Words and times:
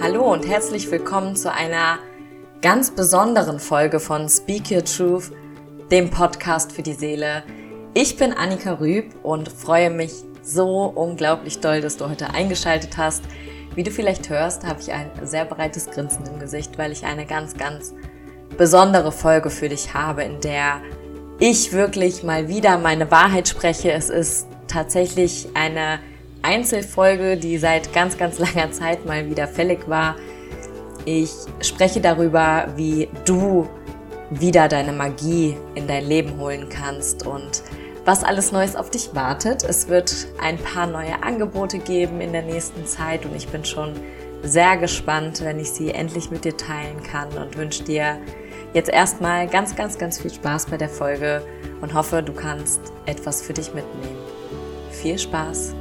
Hallo 0.00 0.32
und 0.32 0.46
herzlich 0.46 0.88
willkommen 0.90 1.34
zu 1.34 1.52
einer 1.52 1.98
ganz 2.60 2.92
besonderen 2.92 3.58
Folge 3.58 3.98
von 3.98 4.28
Speak 4.28 4.70
Your 4.70 4.84
Truth, 4.84 5.32
dem 5.90 6.08
Podcast 6.08 6.70
für 6.70 6.82
die 6.82 6.92
Seele. 6.92 7.42
Ich 7.94 8.16
bin 8.16 8.32
Annika 8.32 8.74
Rüb 8.74 9.12
und 9.24 9.48
freue 9.48 9.90
mich 9.90 10.12
so 10.42 10.84
unglaublich 10.84 11.58
doll, 11.58 11.80
dass 11.80 11.96
du 11.96 12.08
heute 12.08 12.30
eingeschaltet 12.30 12.96
hast. 12.96 13.24
Wie 13.74 13.82
du 13.82 13.90
vielleicht 13.90 14.30
hörst, 14.30 14.64
habe 14.64 14.80
ich 14.80 14.92
ein 14.92 15.10
sehr 15.24 15.44
breites 15.44 15.90
Grinsen 15.90 16.24
im 16.26 16.38
Gesicht, 16.38 16.78
weil 16.78 16.92
ich 16.92 17.04
eine 17.04 17.26
ganz, 17.26 17.56
ganz 17.56 17.94
besondere 18.56 19.10
Folge 19.10 19.50
für 19.50 19.68
dich 19.68 19.92
habe, 19.92 20.22
in 20.22 20.40
der 20.40 20.80
ich 21.40 21.72
wirklich 21.72 22.22
mal 22.22 22.46
wieder 22.46 22.78
meine 22.78 23.10
Wahrheit 23.10 23.48
spreche. 23.48 23.90
Es 23.90 24.08
ist 24.08 24.46
tatsächlich 24.68 25.48
eine 25.54 25.98
Einzelfolge, 26.42 27.36
die 27.36 27.58
seit 27.58 27.92
ganz, 27.92 28.18
ganz 28.18 28.38
langer 28.38 28.72
Zeit 28.72 29.06
mal 29.06 29.28
wieder 29.28 29.48
fällig 29.48 29.88
war. 29.88 30.16
Ich 31.04 31.30
spreche 31.60 32.00
darüber, 32.00 32.68
wie 32.76 33.08
du 33.24 33.68
wieder 34.30 34.68
deine 34.68 34.92
Magie 34.92 35.56
in 35.74 35.86
dein 35.86 36.04
Leben 36.04 36.38
holen 36.38 36.68
kannst 36.68 37.26
und 37.26 37.62
was 38.04 38.24
alles 38.24 38.50
Neues 38.52 38.76
auf 38.76 38.90
dich 38.90 39.14
wartet. 39.14 39.62
Es 39.62 39.88
wird 39.88 40.26
ein 40.40 40.58
paar 40.58 40.86
neue 40.86 41.22
Angebote 41.22 41.78
geben 41.78 42.20
in 42.20 42.32
der 42.32 42.42
nächsten 42.42 42.86
Zeit 42.86 43.24
und 43.24 43.34
ich 43.36 43.48
bin 43.48 43.64
schon 43.64 43.94
sehr 44.42 44.76
gespannt, 44.76 45.42
wenn 45.44 45.60
ich 45.60 45.70
sie 45.70 45.90
endlich 45.90 46.30
mit 46.30 46.44
dir 46.44 46.56
teilen 46.56 47.02
kann 47.02 47.28
und 47.32 47.56
wünsche 47.56 47.84
dir 47.84 48.18
jetzt 48.74 48.90
erstmal 48.90 49.46
ganz, 49.46 49.76
ganz, 49.76 49.98
ganz 49.98 50.20
viel 50.20 50.32
Spaß 50.32 50.66
bei 50.66 50.76
der 50.76 50.88
Folge 50.88 51.42
und 51.80 51.94
hoffe, 51.94 52.22
du 52.22 52.32
kannst 52.32 52.80
etwas 53.06 53.42
für 53.42 53.52
dich 53.52 53.72
mitnehmen. 53.74 54.18
Viel 54.90 55.18
Spaß! 55.18 55.74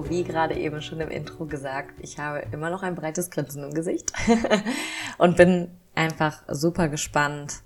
So, 0.00 0.08
wie 0.08 0.24
gerade 0.24 0.54
eben 0.56 0.80
schon 0.80 1.00
im 1.00 1.10
Intro 1.10 1.44
gesagt, 1.44 1.92
ich 2.00 2.18
habe 2.18 2.42
immer 2.52 2.70
noch 2.70 2.82
ein 2.82 2.94
breites 2.94 3.30
Grinsen 3.30 3.64
im 3.64 3.74
Gesicht 3.74 4.12
und 5.18 5.36
bin 5.36 5.68
einfach 5.94 6.42
super 6.48 6.88
gespannt, 6.88 7.60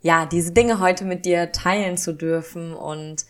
ja, 0.00 0.24
diese 0.24 0.52
Dinge 0.52 0.80
heute 0.80 1.04
mit 1.04 1.26
dir 1.26 1.52
teilen 1.52 1.98
zu 1.98 2.14
dürfen 2.14 2.72
und 2.72 3.26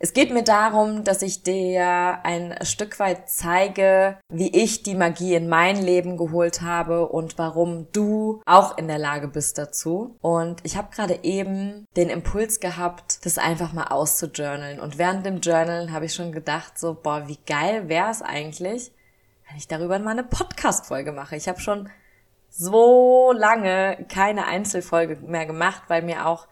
es 0.00 0.12
geht 0.12 0.32
mir 0.32 0.44
darum, 0.44 1.02
dass 1.02 1.22
ich 1.22 1.42
dir 1.42 2.20
ein 2.22 2.56
Stück 2.62 3.00
weit 3.00 3.28
zeige, 3.28 4.18
wie 4.32 4.48
ich 4.56 4.84
die 4.84 4.94
Magie 4.94 5.34
in 5.34 5.48
mein 5.48 5.76
Leben 5.76 6.16
geholt 6.16 6.62
habe 6.62 7.08
und 7.08 7.36
warum 7.36 7.90
du 7.92 8.40
auch 8.46 8.78
in 8.78 8.86
der 8.86 8.98
Lage 8.98 9.26
bist 9.26 9.58
dazu. 9.58 10.16
Und 10.20 10.60
ich 10.62 10.76
habe 10.76 10.94
gerade 10.94 11.18
eben 11.24 11.84
den 11.96 12.10
Impuls 12.10 12.60
gehabt, 12.60 13.24
das 13.26 13.38
einfach 13.38 13.72
mal 13.72 13.88
auszujournalen. 13.88 14.78
Und 14.78 14.98
während 14.98 15.26
dem 15.26 15.40
Journalen 15.40 15.92
habe 15.92 16.04
ich 16.04 16.14
schon 16.14 16.30
gedacht, 16.30 16.78
so, 16.78 16.94
boah, 16.94 17.26
wie 17.26 17.38
geil 17.46 17.88
wäre 17.88 18.10
es 18.10 18.22
eigentlich, 18.22 18.92
wenn 19.48 19.56
ich 19.56 19.66
darüber 19.66 19.98
mal 19.98 20.12
eine 20.12 20.24
Podcast-Folge 20.24 21.10
mache. 21.10 21.34
Ich 21.34 21.48
habe 21.48 21.60
schon 21.60 21.88
so 22.50 23.32
lange 23.32 24.06
keine 24.08 24.46
Einzelfolge 24.46 25.16
mehr 25.16 25.46
gemacht, 25.46 25.82
weil 25.88 26.02
mir 26.02 26.26
auch 26.26 26.46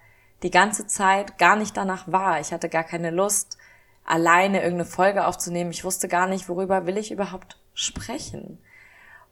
die 0.46 0.52
ganze 0.52 0.86
Zeit 0.86 1.38
gar 1.38 1.56
nicht 1.56 1.76
danach 1.76 2.06
war. 2.06 2.38
Ich 2.38 2.52
hatte 2.52 2.68
gar 2.68 2.84
keine 2.84 3.10
Lust, 3.10 3.58
alleine 4.04 4.58
irgendeine 4.62 4.88
Folge 4.88 5.26
aufzunehmen. 5.26 5.72
Ich 5.72 5.82
wusste 5.82 6.06
gar 6.06 6.28
nicht, 6.28 6.48
worüber 6.48 6.86
will 6.86 6.98
ich 6.98 7.10
überhaupt 7.10 7.58
sprechen. 7.74 8.60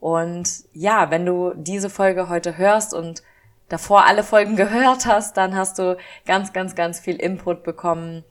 Und 0.00 0.64
ja, 0.72 1.12
wenn 1.12 1.24
du 1.24 1.52
diese 1.54 1.88
Folge 1.88 2.28
heute 2.28 2.58
hörst 2.58 2.94
und 2.94 3.22
davor 3.68 4.06
alle 4.06 4.24
Folgen 4.24 4.56
gehört 4.56 5.06
hast, 5.06 5.36
dann 5.36 5.54
hast 5.54 5.78
du 5.78 5.96
ganz, 6.26 6.52
ganz, 6.52 6.74
ganz 6.74 6.98
viel 6.98 7.14
Input 7.14 7.62
bekommen. 7.62 8.24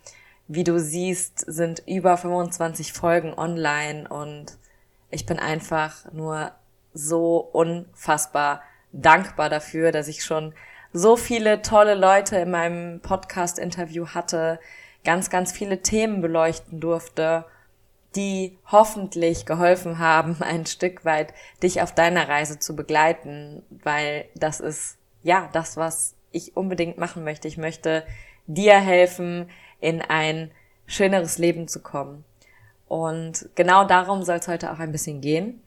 Wie 0.49 0.65
du 0.65 0.77
siehst, 0.77 1.39
sind 1.39 1.83
über 1.87 2.17
25 2.17 2.91
Folgen 2.91 3.33
online 3.33 4.09
und 4.09 4.57
ich 5.09 5.25
bin 5.25 5.39
einfach 5.39 6.11
nur 6.11 6.51
so 6.93 7.37
unfassbar 7.37 8.61
dankbar 8.91 9.49
dafür, 9.49 9.93
dass 9.93 10.09
ich 10.09 10.25
schon 10.25 10.53
so 10.93 11.17
viele 11.17 11.63
tolle 11.63 11.95
Leute 11.95 12.37
in 12.37 12.51
meinem 12.51 12.99
Podcast-Interview 13.01 14.07
hatte, 14.07 14.59
ganz, 15.03 15.29
ganz 15.29 15.51
viele 15.51 15.81
Themen 15.81 16.21
beleuchten 16.21 16.79
durfte, 16.79 17.45
die 18.15 18.57
hoffentlich 18.71 19.45
geholfen 19.45 19.97
haben, 19.97 20.37
ein 20.39 20.65
Stück 20.65 21.03
weit 21.03 21.33
dich 21.61 21.81
auf 21.81 21.93
deiner 21.93 22.29
Reise 22.29 22.59
zu 22.59 22.75
begleiten, 22.75 23.63
weil 23.69 24.25
das 24.35 24.59
ist 24.59 24.97
ja 25.23 25.49
das, 25.51 25.77
was 25.77 26.15
ich 26.31 26.55
unbedingt 26.55 26.97
machen 26.97 27.23
möchte. 27.23 27.47
Ich 27.47 27.57
möchte 27.57 28.05
dir 28.45 28.75
helfen, 28.75 29.49
in 29.79 30.01
ein 30.01 30.51
schöneres 30.85 31.37
Leben 31.37 31.67
zu 31.67 31.81
kommen. 31.81 32.23
Und 32.87 33.49
genau 33.55 33.85
darum 33.85 34.23
soll 34.23 34.37
es 34.37 34.47
heute 34.47 34.71
auch 34.71 34.79
ein 34.79 34.91
bisschen 34.91 35.21
gehen. 35.21 35.61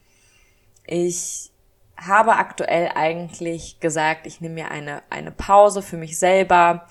Ich 0.86 1.50
habe 1.96 2.36
aktuell 2.36 2.90
eigentlich 2.94 3.80
gesagt, 3.80 4.26
ich 4.26 4.40
nehme 4.40 4.54
mir 4.54 4.70
eine, 4.70 5.02
eine 5.10 5.30
Pause 5.30 5.82
für 5.82 5.96
mich 5.96 6.18
selber 6.18 6.86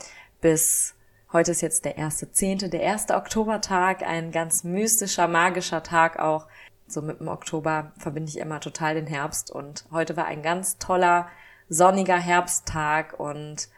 bis 0.46 0.94
heute 1.34 1.50
ist 1.50 1.62
jetzt 1.62 1.86
der 1.86 1.98
erste 1.98 2.32
Zehnte, 2.32 2.70
der 2.70 2.82
erste 2.82 3.16
Oktobertag, 3.16 4.04
ein 4.04 4.32
ganz 4.32 4.64
mystischer, 4.64 5.28
magischer 5.28 5.82
Tag 5.82 6.20
auch. 6.20 6.46
So 6.86 7.02
mit 7.02 7.20
dem 7.20 7.30
Oktober 7.30 7.94
verbinde 7.98 8.30
ich 8.30 8.38
immer 8.38 8.60
total 8.60 8.94
den 8.94 9.08
Herbst 9.08 9.50
und 9.50 9.86
heute 9.92 10.16
war 10.16 10.26
ein 10.26 10.44
ganz 10.44 10.78
toller, 10.78 11.28
sonniger 11.68 12.20
Herbsttag 12.20 13.20
und 13.20 13.70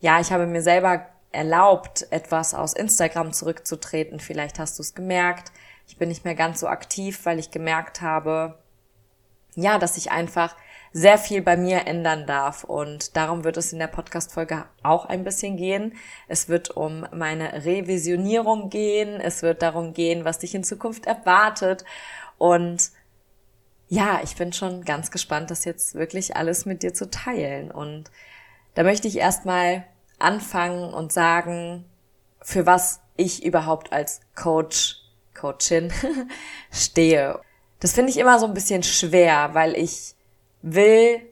ja, 0.00 0.18
ich 0.18 0.32
habe 0.32 0.48
mir 0.48 0.62
selber 0.62 1.06
erlaubt, 1.30 2.08
etwas 2.10 2.54
aus 2.54 2.72
Instagram 2.72 3.32
zurückzutreten. 3.32 4.18
Vielleicht 4.18 4.58
hast 4.58 4.80
du 4.80 4.82
es 4.82 4.96
gemerkt. 4.96 5.52
Ich 5.86 5.96
bin 5.96 6.08
nicht 6.08 6.24
mehr 6.24 6.34
ganz 6.34 6.58
so 6.58 6.66
aktiv, 6.66 7.24
weil 7.24 7.38
ich 7.38 7.52
gemerkt 7.52 8.02
habe, 8.02 8.58
ja, 9.54 9.78
dass 9.78 9.96
ich 9.96 10.10
einfach 10.10 10.54
sehr 10.92 11.18
viel 11.18 11.42
bei 11.42 11.56
mir 11.56 11.86
ändern 11.86 12.26
darf. 12.26 12.64
Und 12.64 13.16
darum 13.16 13.44
wird 13.44 13.56
es 13.56 13.72
in 13.72 13.78
der 13.78 13.86
Podcast-Folge 13.86 14.64
auch 14.82 15.06
ein 15.06 15.24
bisschen 15.24 15.56
gehen. 15.56 15.94
Es 16.28 16.48
wird 16.48 16.70
um 16.70 17.06
meine 17.12 17.64
Revisionierung 17.64 18.70
gehen. 18.70 19.20
Es 19.20 19.42
wird 19.42 19.62
darum 19.62 19.92
gehen, 19.92 20.24
was 20.24 20.40
dich 20.40 20.54
in 20.54 20.64
Zukunft 20.64 21.06
erwartet. 21.06 21.84
Und 22.38 22.90
ja, 23.88 24.20
ich 24.22 24.36
bin 24.36 24.52
schon 24.52 24.84
ganz 24.84 25.10
gespannt, 25.10 25.50
das 25.50 25.64
jetzt 25.64 25.94
wirklich 25.94 26.36
alles 26.36 26.64
mit 26.64 26.82
dir 26.82 26.94
zu 26.94 27.10
teilen. 27.10 27.70
Und 27.70 28.10
da 28.74 28.82
möchte 28.82 29.08
ich 29.08 29.18
erstmal 29.18 29.84
anfangen 30.18 30.92
und 30.92 31.12
sagen, 31.12 31.84
für 32.42 32.66
was 32.66 33.00
ich 33.16 33.44
überhaupt 33.44 33.92
als 33.92 34.20
Coach, 34.34 34.96
Coachin 35.34 35.92
stehe. 36.70 37.40
Das 37.80 37.92
finde 37.92 38.10
ich 38.10 38.18
immer 38.18 38.38
so 38.38 38.46
ein 38.46 38.54
bisschen 38.54 38.82
schwer, 38.82 39.50
weil 39.54 39.76
ich 39.76 40.14
will 40.62 41.22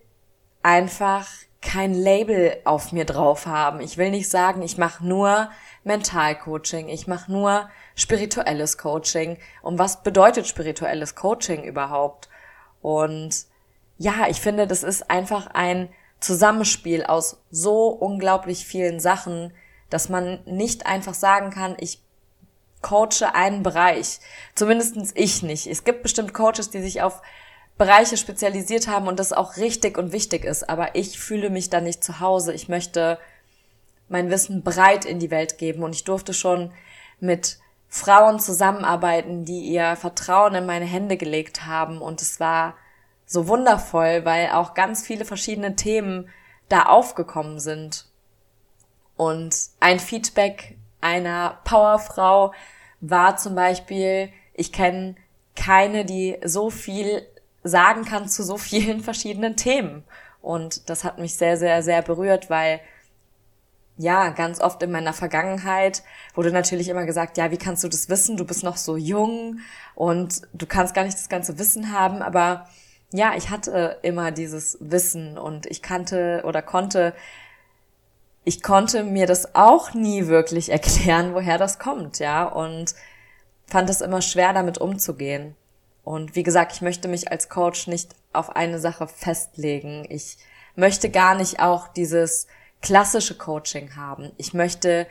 einfach 0.62 1.26
kein 1.60 1.92
Label 1.92 2.56
auf 2.64 2.92
mir 2.92 3.04
drauf 3.04 3.46
haben. 3.46 3.80
Ich 3.80 3.98
will 3.98 4.10
nicht 4.10 4.30
sagen, 4.30 4.62
ich 4.62 4.78
mache 4.78 5.06
nur 5.06 5.50
Mentalcoaching, 5.84 6.88
ich 6.88 7.06
mache 7.06 7.30
nur 7.30 7.68
spirituelles 7.94 8.78
Coaching. 8.78 9.38
Und 9.62 9.78
was 9.78 10.02
bedeutet 10.02 10.46
spirituelles 10.46 11.14
Coaching 11.14 11.64
überhaupt? 11.64 12.28
Und 12.80 13.46
ja, 13.98 14.28
ich 14.28 14.40
finde, 14.40 14.66
das 14.66 14.82
ist 14.82 15.10
einfach 15.10 15.48
ein 15.48 15.88
Zusammenspiel 16.20 17.04
aus 17.04 17.42
so 17.50 17.88
unglaublich 17.88 18.64
vielen 18.64 19.00
Sachen, 19.00 19.52
dass 19.90 20.08
man 20.08 20.40
nicht 20.44 20.86
einfach 20.86 21.14
sagen 21.14 21.50
kann, 21.50 21.76
ich 21.78 22.02
coache 22.82 23.34
einen 23.34 23.62
Bereich. 23.62 24.20
Zumindestens 24.54 25.12
ich 25.14 25.42
nicht. 25.42 25.66
Es 25.66 25.84
gibt 25.84 26.02
bestimmt 26.02 26.34
Coaches, 26.34 26.70
die 26.70 26.80
sich 26.80 27.02
auf 27.02 27.22
Bereiche 27.76 28.16
spezialisiert 28.16 28.88
haben 28.88 29.06
und 29.06 29.18
das 29.18 29.32
auch 29.32 29.56
richtig 29.56 29.98
und 29.98 30.12
wichtig 30.12 30.44
ist. 30.44 30.68
Aber 30.68 30.94
ich 30.94 31.18
fühle 31.18 31.50
mich 31.50 31.70
da 31.70 31.80
nicht 31.80 32.02
zu 32.02 32.20
Hause. 32.20 32.52
Ich 32.52 32.68
möchte 32.68 33.18
mein 34.08 34.30
Wissen 34.30 34.62
breit 34.62 35.04
in 35.04 35.18
die 35.18 35.30
Welt 35.30 35.58
geben 35.58 35.82
und 35.82 35.94
ich 35.94 36.04
durfte 36.04 36.34
schon 36.34 36.72
mit 37.20 37.58
Frauen 37.88 38.38
zusammenarbeiten, 38.40 39.44
die 39.44 39.60
ihr 39.60 39.96
Vertrauen 39.96 40.54
in 40.54 40.66
meine 40.66 40.84
Hände 40.84 41.16
gelegt 41.16 41.66
haben 41.66 42.00
und 42.00 42.20
es 42.20 42.38
war 42.38 42.74
so 43.26 43.48
wundervoll, 43.48 44.24
weil 44.24 44.50
auch 44.50 44.74
ganz 44.74 45.06
viele 45.06 45.24
verschiedene 45.24 45.76
Themen 45.76 46.28
da 46.68 46.84
aufgekommen 46.84 47.60
sind. 47.60 48.06
Und 49.16 49.54
ein 49.80 50.00
Feedback 50.00 50.77
einer 51.00 51.58
Powerfrau 51.64 52.52
war 53.00 53.36
zum 53.36 53.54
Beispiel, 53.54 54.30
ich 54.54 54.72
kenne 54.72 55.16
keine, 55.54 56.04
die 56.04 56.38
so 56.44 56.70
viel 56.70 57.26
sagen 57.62 58.04
kann 58.04 58.28
zu 58.28 58.42
so 58.42 58.56
vielen 58.56 59.00
verschiedenen 59.02 59.56
Themen. 59.56 60.04
Und 60.40 60.88
das 60.88 61.04
hat 61.04 61.18
mich 61.18 61.36
sehr, 61.36 61.56
sehr, 61.56 61.82
sehr 61.82 62.02
berührt, 62.02 62.48
weil 62.50 62.80
ja, 63.98 64.28
ganz 64.30 64.60
oft 64.60 64.80
in 64.84 64.92
meiner 64.92 65.12
Vergangenheit 65.12 66.04
wurde 66.34 66.52
natürlich 66.52 66.88
immer 66.88 67.04
gesagt, 67.04 67.36
ja, 67.36 67.50
wie 67.50 67.56
kannst 67.56 67.82
du 67.82 67.88
das 67.88 68.08
wissen? 68.08 68.36
Du 68.36 68.44
bist 68.44 68.62
noch 68.62 68.76
so 68.76 68.96
jung 68.96 69.58
und 69.96 70.42
du 70.52 70.66
kannst 70.66 70.94
gar 70.94 71.04
nicht 71.04 71.18
das 71.18 71.28
ganze 71.28 71.58
Wissen 71.58 71.92
haben. 71.92 72.22
Aber 72.22 72.68
ja, 73.12 73.32
ich 73.36 73.50
hatte 73.50 73.98
immer 74.02 74.30
dieses 74.30 74.78
Wissen 74.80 75.36
und 75.36 75.66
ich 75.66 75.82
kannte 75.82 76.42
oder 76.46 76.62
konnte, 76.62 77.12
ich 78.48 78.62
konnte 78.62 79.04
mir 79.04 79.26
das 79.26 79.54
auch 79.54 79.92
nie 79.92 80.26
wirklich 80.26 80.72
erklären, 80.72 81.34
woher 81.34 81.58
das 81.58 81.78
kommt, 81.78 82.18
ja, 82.18 82.44
und 82.44 82.94
fand 83.66 83.90
es 83.90 84.00
immer 84.00 84.22
schwer, 84.22 84.54
damit 84.54 84.78
umzugehen. 84.78 85.54
Und 86.02 86.34
wie 86.34 86.42
gesagt, 86.42 86.72
ich 86.72 86.80
möchte 86.80 87.08
mich 87.08 87.30
als 87.30 87.50
Coach 87.50 87.86
nicht 87.86 88.16
auf 88.32 88.56
eine 88.56 88.78
Sache 88.78 89.06
festlegen. 89.06 90.06
Ich 90.08 90.38
möchte 90.74 91.10
gar 91.10 91.34
nicht 91.34 91.60
auch 91.60 91.88
dieses 91.88 92.46
klassische 92.80 93.36
Coaching 93.36 93.94
haben. 93.96 94.32
Ich 94.38 94.54
möchte 94.54 95.06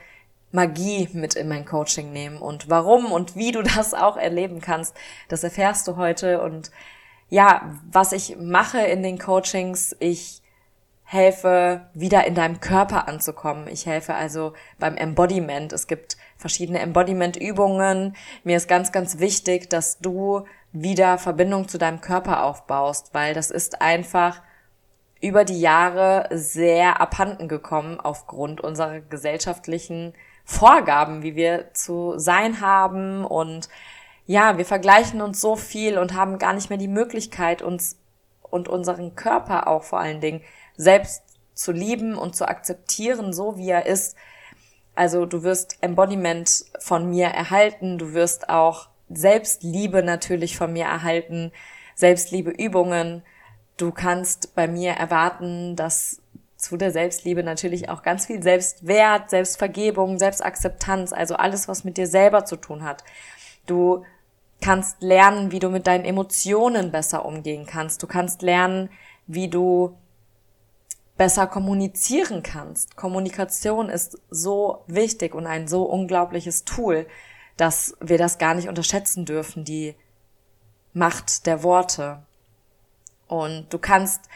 Magie 0.52 1.08
mit 1.14 1.36
in 1.36 1.48
mein 1.48 1.66
Coaching 1.66 2.12
nehmen. 2.12 2.40
Und 2.40 2.72
warum 2.72 3.12
und 3.12 3.36
wie 3.36 3.52
du 3.52 3.62
das 3.76 3.94
auch 3.94 4.18
erleben 4.18 4.60
kannst, 4.60 4.96
das 5.28 5.44
erfährst 5.44 5.88
du 5.88 5.98
heute. 5.98 6.42
Und 6.42 6.72
ja, 7.30 7.72
was 7.92 8.14
ich 8.14 8.36
mache 8.38 8.80
in 8.80 9.04
den 9.04 9.20
Coachings, 9.20 9.96
ich 10.00 10.42
helfe, 11.10 11.88
wieder 11.94 12.28
in 12.28 12.36
deinem 12.36 12.60
Körper 12.60 13.08
anzukommen. 13.08 13.70
Ich 13.70 13.86
helfe 13.86 14.14
also 14.14 14.52
beim 14.78 14.98
Embodiment. 14.98 15.72
Es 15.72 15.88
gibt 15.88 16.18
verschiedene 16.36 16.80
Embodiment-Übungen. 16.80 18.14
Mir 18.44 18.58
ist 18.58 18.68
ganz, 18.68 18.92
ganz 18.92 19.18
wichtig, 19.18 19.70
dass 19.70 20.00
du 20.00 20.44
wieder 20.74 21.18
Verbindung 21.18 21.70
zu 21.70 21.78
deinem 21.78 22.02
Körper 22.02 22.44
aufbaust, 22.44 23.14
weil 23.14 23.34
das 23.34 23.52
ist 23.52 23.82
einfach 23.82 24.42
über 25.22 25.46
die 25.46 25.62
Jahre 25.62 26.28
sehr 26.30 27.00
abhanden 27.00 27.48
gekommen 27.48 28.02
aufgrund 28.02 28.60
unserer 28.60 29.00
gesellschaftlichen 29.00 30.14
Vorgaben, 30.44 31.24
wie 31.24 31.38
wir 31.38 31.74
zu 31.74 32.16
sein 32.18 32.60
haben 32.60 33.24
und 33.24 33.70
ja, 34.26 34.58
wir 34.58 34.66
vergleichen 34.66 35.22
uns 35.22 35.40
so 35.40 35.56
viel 35.56 35.98
und 35.98 36.14
haben 36.14 36.38
gar 36.38 36.52
nicht 36.52 36.70
mehr 36.70 36.78
die 36.78 36.90
Möglichkeit, 36.90 37.62
uns 37.62 37.98
und 38.42 38.68
unseren 38.68 39.16
Körper 39.16 39.68
auch 39.68 39.84
vor 39.84 40.00
allen 40.00 40.22
Dingen 40.22 40.42
selbst 40.78 41.24
zu 41.54 41.72
lieben 41.72 42.16
und 42.18 42.36
zu 42.36 42.48
akzeptieren, 42.48 43.34
so 43.34 43.58
wie 43.58 43.70
er 43.70 43.86
ist. 43.86 44.16
Also 44.96 45.26
du 45.26 45.44
wirst 45.44 45.78
Embodiment 45.82 46.66
von 46.80 47.10
mir 47.10 47.28
erhalten, 47.28 47.98
du 47.98 48.14
wirst 48.14 48.50
auch 48.50 48.90
Selbstliebe 49.10 50.04
natürlich 50.04 50.58
von 50.58 50.74
mir 50.74 50.86
erhalten, 50.86 51.52
Selbstliebeübungen. 51.96 53.24
Du 53.78 53.92
kannst 53.92 54.56
bei 54.56 54.68
mir 54.68 54.94
erwarten, 54.94 55.76
dass 55.76 56.22
zu 56.58 56.78
der 56.78 56.92
Selbstliebe 56.92 57.44
natürlich 57.44 57.90
auch 57.90 58.02
ganz 58.02 58.26
viel 58.26 58.42
Selbstwert, 58.42 59.30
Selbstvergebung, 59.30 60.18
Selbstakzeptanz, 60.18 61.14
also 61.14 61.36
alles, 61.36 61.68
was 61.68 61.84
mit 61.84 61.98
dir 61.98 62.08
selber 62.08 62.46
zu 62.46 62.56
tun 62.56 62.84
hat. 62.84 63.04
Du 63.68 64.04
kannst 64.62 65.02
lernen, 65.02 65.52
wie 65.52 65.60
du 65.60 65.70
mit 65.70 65.86
deinen 65.86 66.06
Emotionen 66.06 66.92
besser 66.92 67.26
umgehen 67.26 67.68
kannst. 67.68 68.02
Du 68.02 68.08
kannst 68.08 68.42
lernen, 68.42 68.90
wie 69.28 69.50
du 69.50 69.96
besser 71.18 71.48
kommunizieren 71.48 72.44
kannst. 72.44 72.96
Kommunikation 72.96 73.90
ist 73.90 74.20
so 74.30 74.84
wichtig 74.88 75.34
und 75.34 75.48
ein 75.48 75.68
so 75.68 75.84
unglaubliches 75.84 76.64
Tool 76.64 77.08
dass 77.58 77.98
wir 78.00 78.18
das 78.18 78.38
gar 78.38 78.54
nicht 78.54 78.70
unterschätzen 78.70 79.26
dürfen, 79.26 79.66
die 79.66 79.96
Macht 80.94 81.46
der 81.46 81.64
Worte. 81.64 82.24
Und 83.28 83.72
du 83.74 83.78
kannst 83.78 84.30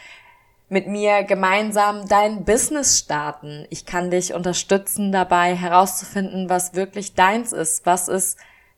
mit 0.69 0.87
mir 0.87 1.23
gemeinsam 1.23 2.07
dein 2.07 2.43
Business 2.43 2.99
starten. 2.99 3.65
Ich 3.69 3.85
kann 3.85 4.11
dich 4.11 4.33
unterstützen 4.33 5.11
dabei 5.11 5.55
herauszufinden, 5.55 6.49
was 6.49 6.73
wirklich 6.73 7.13
deins 7.13 7.51
ist. 7.51 7.85
Was 7.85 8.07
ist 8.07 8.37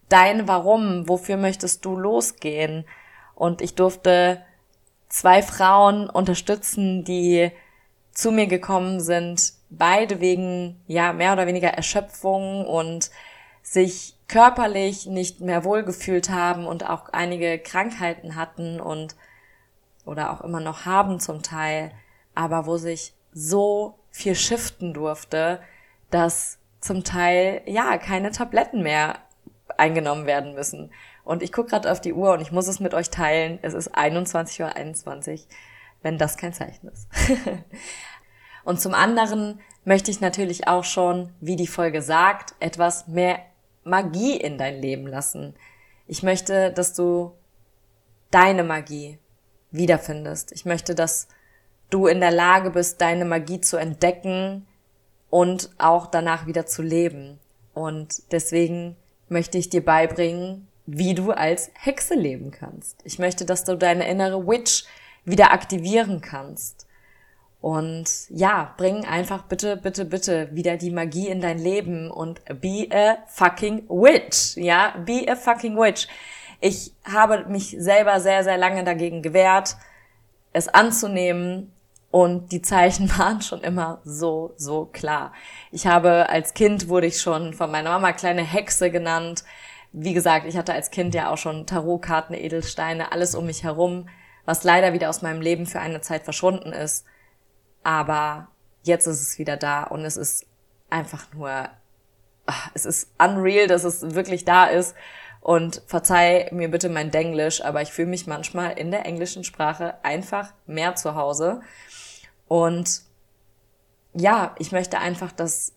dein 0.09 0.47
Warum? 0.47 1.07
Wofür 1.07 1.37
möchtest 1.37 1.85
du 1.85 1.95
losgehen? 1.95 2.85
Und 3.35 3.61
ich 3.61 3.75
durfte 3.75 4.43
zwei 5.09 5.41
Frauen 5.41 6.09
unterstützen, 6.09 7.03
die 7.03 7.51
zu 8.13 8.31
mir 8.31 8.47
gekommen 8.47 8.99
sind, 8.99 9.53
beide 9.69 10.19
wegen, 10.19 10.81
ja, 10.87 11.13
mehr 11.13 11.33
oder 11.33 11.47
weniger 11.47 11.69
Erschöpfung 11.69 12.65
und 12.65 13.09
sich 13.61 14.15
körperlich 14.27 15.07
nicht 15.07 15.41
mehr 15.41 15.63
wohlgefühlt 15.63 16.29
haben 16.29 16.65
und 16.65 16.89
auch 16.89 17.09
einige 17.09 17.59
Krankheiten 17.59 18.35
hatten 18.35 18.79
und 18.79 19.15
oder 20.05 20.31
auch 20.31 20.41
immer 20.41 20.59
noch 20.59 20.85
haben 20.85 21.19
zum 21.19 21.43
Teil, 21.43 21.91
aber 22.35 22.65
wo 22.65 22.77
sich 22.77 23.13
so 23.31 23.95
viel 24.11 24.35
shiften 24.35 24.93
durfte, 24.93 25.59
dass 26.11 26.59
zum 26.81 27.03
Teil 27.03 27.61
ja 27.65 27.97
keine 27.97 28.31
Tabletten 28.31 28.83
mehr 28.83 29.15
eingenommen 29.77 30.25
werden 30.25 30.53
müssen. 30.53 30.91
Und 31.23 31.41
ich 31.41 31.53
gucke 31.53 31.69
gerade 31.69 31.91
auf 31.91 32.01
die 32.01 32.13
Uhr 32.13 32.33
und 32.33 32.41
ich 32.41 32.51
muss 32.51 32.67
es 32.67 32.79
mit 32.79 32.93
euch 32.93 33.09
teilen. 33.09 33.59
Es 33.61 33.73
ist 33.73 33.95
21.21 33.95 34.61
Uhr, 34.61 34.75
21, 34.75 35.47
wenn 36.03 36.17
das 36.17 36.37
kein 36.37 36.53
Zeichen 36.53 36.87
ist. 36.89 37.07
und 38.63 38.79
zum 38.79 38.93
anderen 38.93 39.59
möchte 39.85 40.11
ich 40.11 40.21
natürlich 40.21 40.67
auch 40.67 40.83
schon, 40.83 41.33
wie 41.41 41.55
die 41.55 41.67
Folge 41.67 42.01
sagt, 42.01 42.53
etwas 42.59 43.07
mehr 43.07 43.39
Magie 43.83 44.37
in 44.37 44.57
dein 44.57 44.81
Leben 44.81 45.07
lassen. 45.07 45.55
Ich 46.07 46.23
möchte, 46.23 46.71
dass 46.71 46.93
du 46.93 47.33
deine 48.31 48.63
Magie 48.63 49.17
wiederfindest. 49.71 50.51
Ich 50.51 50.65
möchte, 50.65 50.95
dass 50.95 51.27
du 51.89 52.07
in 52.07 52.19
der 52.19 52.31
Lage 52.31 52.71
bist, 52.71 53.01
deine 53.01 53.25
Magie 53.25 53.61
zu 53.61 53.77
entdecken 53.77 54.65
und 55.29 55.69
auch 55.77 56.07
danach 56.07 56.45
wieder 56.47 56.65
zu 56.65 56.81
leben. 56.81 57.39
Und 57.73 58.31
deswegen 58.31 58.95
möchte 59.29 59.57
ich 59.57 59.69
dir 59.69 59.83
beibringen, 59.83 60.67
wie 60.85 61.13
du 61.13 61.31
als 61.31 61.71
Hexe 61.75 62.13
leben 62.15 62.51
kannst. 62.51 62.99
Ich 63.03 63.19
möchte, 63.19 63.45
dass 63.45 63.63
du 63.63 63.77
deine 63.77 64.07
innere 64.07 64.45
Witch 64.47 64.85
wieder 65.25 65.51
aktivieren 65.51 66.21
kannst. 66.21 66.87
Und 67.63 68.29
ja, 68.29 68.73
bring 68.75 69.05
einfach 69.05 69.43
bitte, 69.43 69.77
bitte, 69.77 70.03
bitte 70.03 70.49
wieder 70.51 70.75
die 70.75 70.91
Magie 70.91 71.29
in 71.29 71.39
dein 71.39 71.57
Leben 71.57 72.11
und 72.11 72.41
be 72.59 72.89
a 72.91 73.19
fucking 73.27 73.87
witch. 73.87 74.57
Ja, 74.57 74.95
be 75.05 75.25
a 75.29 75.37
fucking 75.37 75.77
witch. 75.77 76.09
Ich 76.59 76.93
habe 77.05 77.45
mich 77.47 77.75
selber 77.79 78.19
sehr, 78.19 78.43
sehr 78.43 78.57
lange 78.57 78.83
dagegen 78.83 79.21
gewehrt, 79.21 79.77
es 80.51 80.67
anzunehmen. 80.67 81.71
Und 82.11 82.51
die 82.51 82.61
Zeichen 82.61 83.09
waren 83.17 83.41
schon 83.41 83.61
immer 83.61 84.01
so, 84.03 84.53
so 84.57 84.85
klar. 84.85 85.31
Ich 85.71 85.87
habe 85.87 86.29
als 86.29 86.53
Kind 86.53 86.89
wurde 86.89 87.07
ich 87.07 87.21
schon 87.21 87.53
von 87.53 87.71
meiner 87.71 87.91
Mama 87.91 88.11
kleine 88.11 88.43
Hexe 88.43 88.91
genannt. 88.91 89.45
Wie 89.93 90.13
gesagt, 90.13 90.45
ich 90.47 90.57
hatte 90.57 90.73
als 90.73 90.91
Kind 90.91 91.15
ja 91.15 91.31
auch 91.31 91.37
schon 91.37 91.65
Tarotkarten, 91.65 92.35
Edelsteine, 92.35 93.13
alles 93.13 93.35
um 93.35 93.45
mich 93.45 93.63
herum, 93.63 94.09
was 94.45 94.63
leider 94.63 94.93
wieder 94.93 95.09
aus 95.09 95.21
meinem 95.21 95.41
Leben 95.41 95.65
für 95.65 95.79
eine 95.79 96.01
Zeit 96.01 96.23
verschwunden 96.23 96.71
ist. 96.73 97.05
Aber 97.83 98.49
jetzt 98.83 99.07
ist 99.07 99.21
es 99.21 99.39
wieder 99.39 99.57
da 99.57 99.83
und 99.83 100.05
es 100.05 100.17
ist 100.17 100.45
einfach 100.89 101.31
nur, 101.33 101.69
ach, 102.45 102.71
es 102.73 102.85
ist 102.85 103.11
unreal, 103.19 103.67
dass 103.67 103.83
es 103.83 104.15
wirklich 104.15 104.45
da 104.45 104.65
ist. 104.65 104.95
Und 105.41 105.81
verzeih 105.87 106.49
mir 106.53 106.71
bitte 106.71 106.87
mein 106.87 107.11
Denglisch, 107.11 107.63
aber 107.65 107.81
ich 107.81 107.91
fühle 107.91 108.07
mich 108.07 108.27
manchmal 108.27 108.77
in 108.77 108.91
der 108.91 109.05
englischen 109.05 109.43
Sprache 109.43 109.95
einfach 110.01 110.53
mehr 110.65 110.95
zu 110.95 111.15
Hause. 111.15 111.59
Und 112.47 113.01
ja, 114.13 114.55
ich 114.57 114.71
möchte 114.71 114.99
einfach, 114.99 115.33
dass 115.33 115.73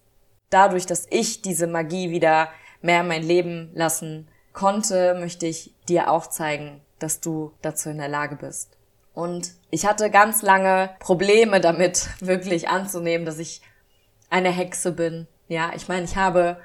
dadurch, 0.50 0.86
dass 0.86 1.06
ich 1.10 1.42
diese 1.42 1.66
Magie 1.66 2.10
wieder 2.10 2.48
mehr 2.80 3.00
in 3.00 3.08
mein 3.08 3.24
Leben 3.24 3.70
lassen 3.74 4.28
konnte, 4.52 5.16
möchte 5.18 5.46
ich 5.46 5.74
dir 5.88 6.10
auch 6.10 6.28
zeigen, 6.28 6.80
dass 6.98 7.20
du 7.20 7.52
dazu 7.62 7.90
in 7.90 7.98
der 7.98 8.08
Lage 8.08 8.36
bist. 8.36 8.76
Und 9.14 9.54
ich 9.70 9.86
hatte 9.86 10.10
ganz 10.10 10.42
lange 10.42 10.90
Probleme 10.98 11.60
damit, 11.60 12.08
wirklich 12.20 12.68
anzunehmen, 12.68 13.26
dass 13.26 13.38
ich 13.38 13.62
eine 14.28 14.50
Hexe 14.50 14.92
bin. 14.92 15.26
Ja, 15.48 15.72
ich 15.74 15.88
meine, 15.88 16.04
ich 16.04 16.16
habe, 16.16 16.58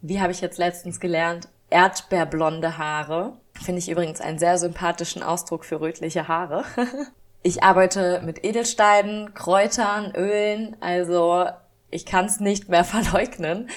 wie 0.00 0.20
habe 0.20 0.32
ich 0.32 0.40
jetzt 0.40 0.58
letztens 0.58 1.00
gelernt, 1.00 1.48
erdbeerblonde 1.70 2.78
Haare. 2.78 3.38
Finde 3.54 3.78
ich 3.78 3.90
übrigens 3.90 4.20
einen 4.20 4.38
sehr 4.38 4.58
sympathischen 4.58 5.22
Ausdruck 5.22 5.64
für 5.64 5.80
rötliche 5.80 6.28
Haare. 6.28 6.64
ich 7.42 7.62
arbeite 7.62 8.20
mit 8.24 8.44
Edelsteinen, 8.44 9.34
Kräutern, 9.34 10.14
Ölen, 10.14 10.76
also 10.80 11.46
ich 11.90 12.06
kann 12.06 12.26
es 12.26 12.40
nicht 12.40 12.68
mehr 12.68 12.84
verleugnen. 12.84 13.70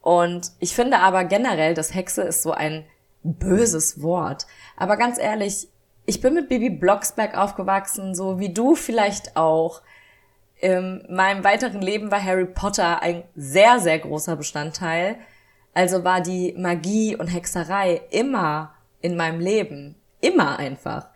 Und 0.00 0.52
ich 0.58 0.74
finde 0.74 0.98
aber 1.00 1.24
generell, 1.24 1.74
dass 1.74 1.94
Hexe 1.94 2.22
ist 2.22 2.42
so 2.42 2.52
ein 2.52 2.84
böses 3.22 4.02
Wort. 4.02 4.46
Aber 4.78 4.96
ganz 4.96 5.18
ehrlich, 5.18 5.68
ich 6.06 6.20
bin 6.20 6.34
mit 6.34 6.48
Baby 6.48 6.70
Blocksberg 6.70 7.36
aufgewachsen, 7.36 8.14
so 8.14 8.38
wie 8.38 8.52
du 8.54 8.74
vielleicht 8.74 9.36
auch. 9.36 9.82
In 10.60 11.04
meinem 11.08 11.44
weiteren 11.44 11.82
Leben 11.82 12.10
war 12.10 12.22
Harry 12.22 12.46
Potter 12.46 13.02
ein 13.02 13.24
sehr, 13.36 13.78
sehr 13.80 13.98
großer 13.98 14.36
Bestandteil. 14.36 15.16
Also 15.74 16.04
war 16.04 16.20
die 16.20 16.54
Magie 16.56 17.14
und 17.14 17.28
Hexerei 17.28 18.00
immer 18.10 18.74
in 19.00 19.16
meinem 19.16 19.40
Leben. 19.40 19.96
Immer 20.20 20.58
einfach. 20.58 21.08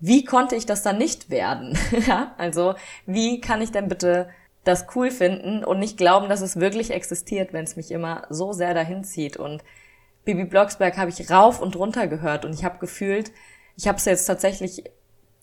Wie 0.00 0.24
konnte 0.24 0.54
ich 0.54 0.66
das 0.66 0.82
dann 0.82 0.98
nicht 0.98 1.30
werden? 1.30 1.76
also 2.38 2.74
wie 3.06 3.40
kann 3.40 3.60
ich 3.60 3.72
denn 3.72 3.88
bitte 3.88 4.28
das 4.64 4.86
cool 4.94 5.10
finden 5.10 5.64
und 5.64 5.78
nicht 5.78 5.96
glauben, 5.96 6.28
dass 6.28 6.42
es 6.42 6.60
wirklich 6.60 6.90
existiert, 6.90 7.52
wenn 7.52 7.64
es 7.64 7.76
mich 7.76 7.90
immer 7.90 8.22
so 8.30 8.52
sehr 8.52 8.74
dahin 8.74 9.02
zieht? 9.02 9.36
Und 9.36 9.62
Bibi 10.28 10.44
Blocksberg 10.44 10.98
habe 10.98 11.08
ich 11.08 11.30
rauf 11.30 11.58
und 11.58 11.74
runter 11.74 12.06
gehört 12.06 12.44
und 12.44 12.52
ich 12.52 12.62
habe 12.62 12.76
gefühlt, 12.80 13.32
ich 13.78 13.88
habe 13.88 13.96
es 13.96 14.04
jetzt 14.04 14.26
tatsächlich 14.26 14.84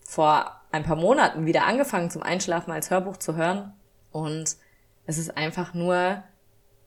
vor 0.04 0.60
ein 0.70 0.84
paar 0.84 0.94
Monaten 0.94 1.44
wieder 1.44 1.66
angefangen 1.66 2.08
zum 2.08 2.22
Einschlafen 2.22 2.70
als 2.70 2.88
Hörbuch 2.88 3.16
zu 3.16 3.34
hören 3.34 3.72
und 4.12 4.56
es 5.04 5.18
ist 5.18 5.36
einfach 5.36 5.74
nur 5.74 6.22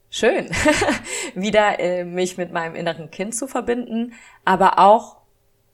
schön, 0.09 0.49
wieder 1.35 1.81
äh, 1.81 2.05
mich 2.05 2.37
mit 2.37 2.53
meinem 2.53 2.75
inneren 2.75 3.11
Kind 3.11 3.35
zu 3.35 3.47
verbinden, 3.47 4.13
aber 4.45 4.79
auch 4.79 5.17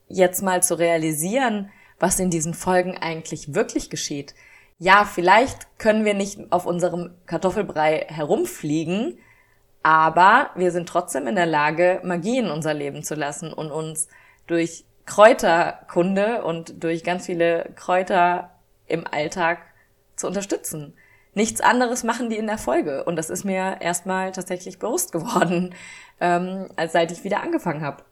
jetzt 0.08 0.42
mal 0.42 0.64
zu 0.64 0.76
realisieren, 0.76 1.70
was 2.00 2.18
in 2.18 2.30
diesen 2.30 2.54
Folgen 2.54 2.98
eigentlich 2.98 3.54
wirklich 3.54 3.88
geschieht. 3.88 4.34
Ja, 4.80 5.04
vielleicht 5.04 5.78
können 5.78 6.04
wir 6.04 6.14
nicht 6.14 6.40
auf 6.50 6.66
unserem 6.66 7.14
Kartoffelbrei 7.26 8.06
herumfliegen, 8.08 9.20
aber 9.86 10.50
wir 10.56 10.72
sind 10.72 10.88
trotzdem 10.88 11.28
in 11.28 11.36
der 11.36 11.46
Lage, 11.46 12.00
Magie 12.02 12.38
in 12.38 12.50
unser 12.50 12.74
Leben 12.74 13.04
zu 13.04 13.14
lassen 13.14 13.52
und 13.52 13.70
uns 13.70 14.08
durch 14.48 14.84
Kräuterkunde 15.04 16.42
und 16.42 16.82
durch 16.82 17.04
ganz 17.04 17.26
viele 17.26 17.70
Kräuter 17.76 18.50
im 18.88 19.06
Alltag 19.06 19.58
zu 20.16 20.26
unterstützen. 20.26 20.94
Nichts 21.34 21.60
anderes 21.60 22.02
machen 22.02 22.30
die 22.30 22.36
in 22.36 22.48
der 22.48 22.58
Folge. 22.58 23.04
Und 23.04 23.14
das 23.14 23.30
ist 23.30 23.44
mir 23.44 23.76
erstmal 23.80 24.32
tatsächlich 24.32 24.80
bewusst 24.80 25.12
geworden, 25.12 25.72
ähm, 26.20 26.66
als 26.74 26.90
seit 26.90 27.12
ich 27.12 27.22
wieder 27.22 27.40
angefangen 27.40 27.82
habe. 27.82 28.02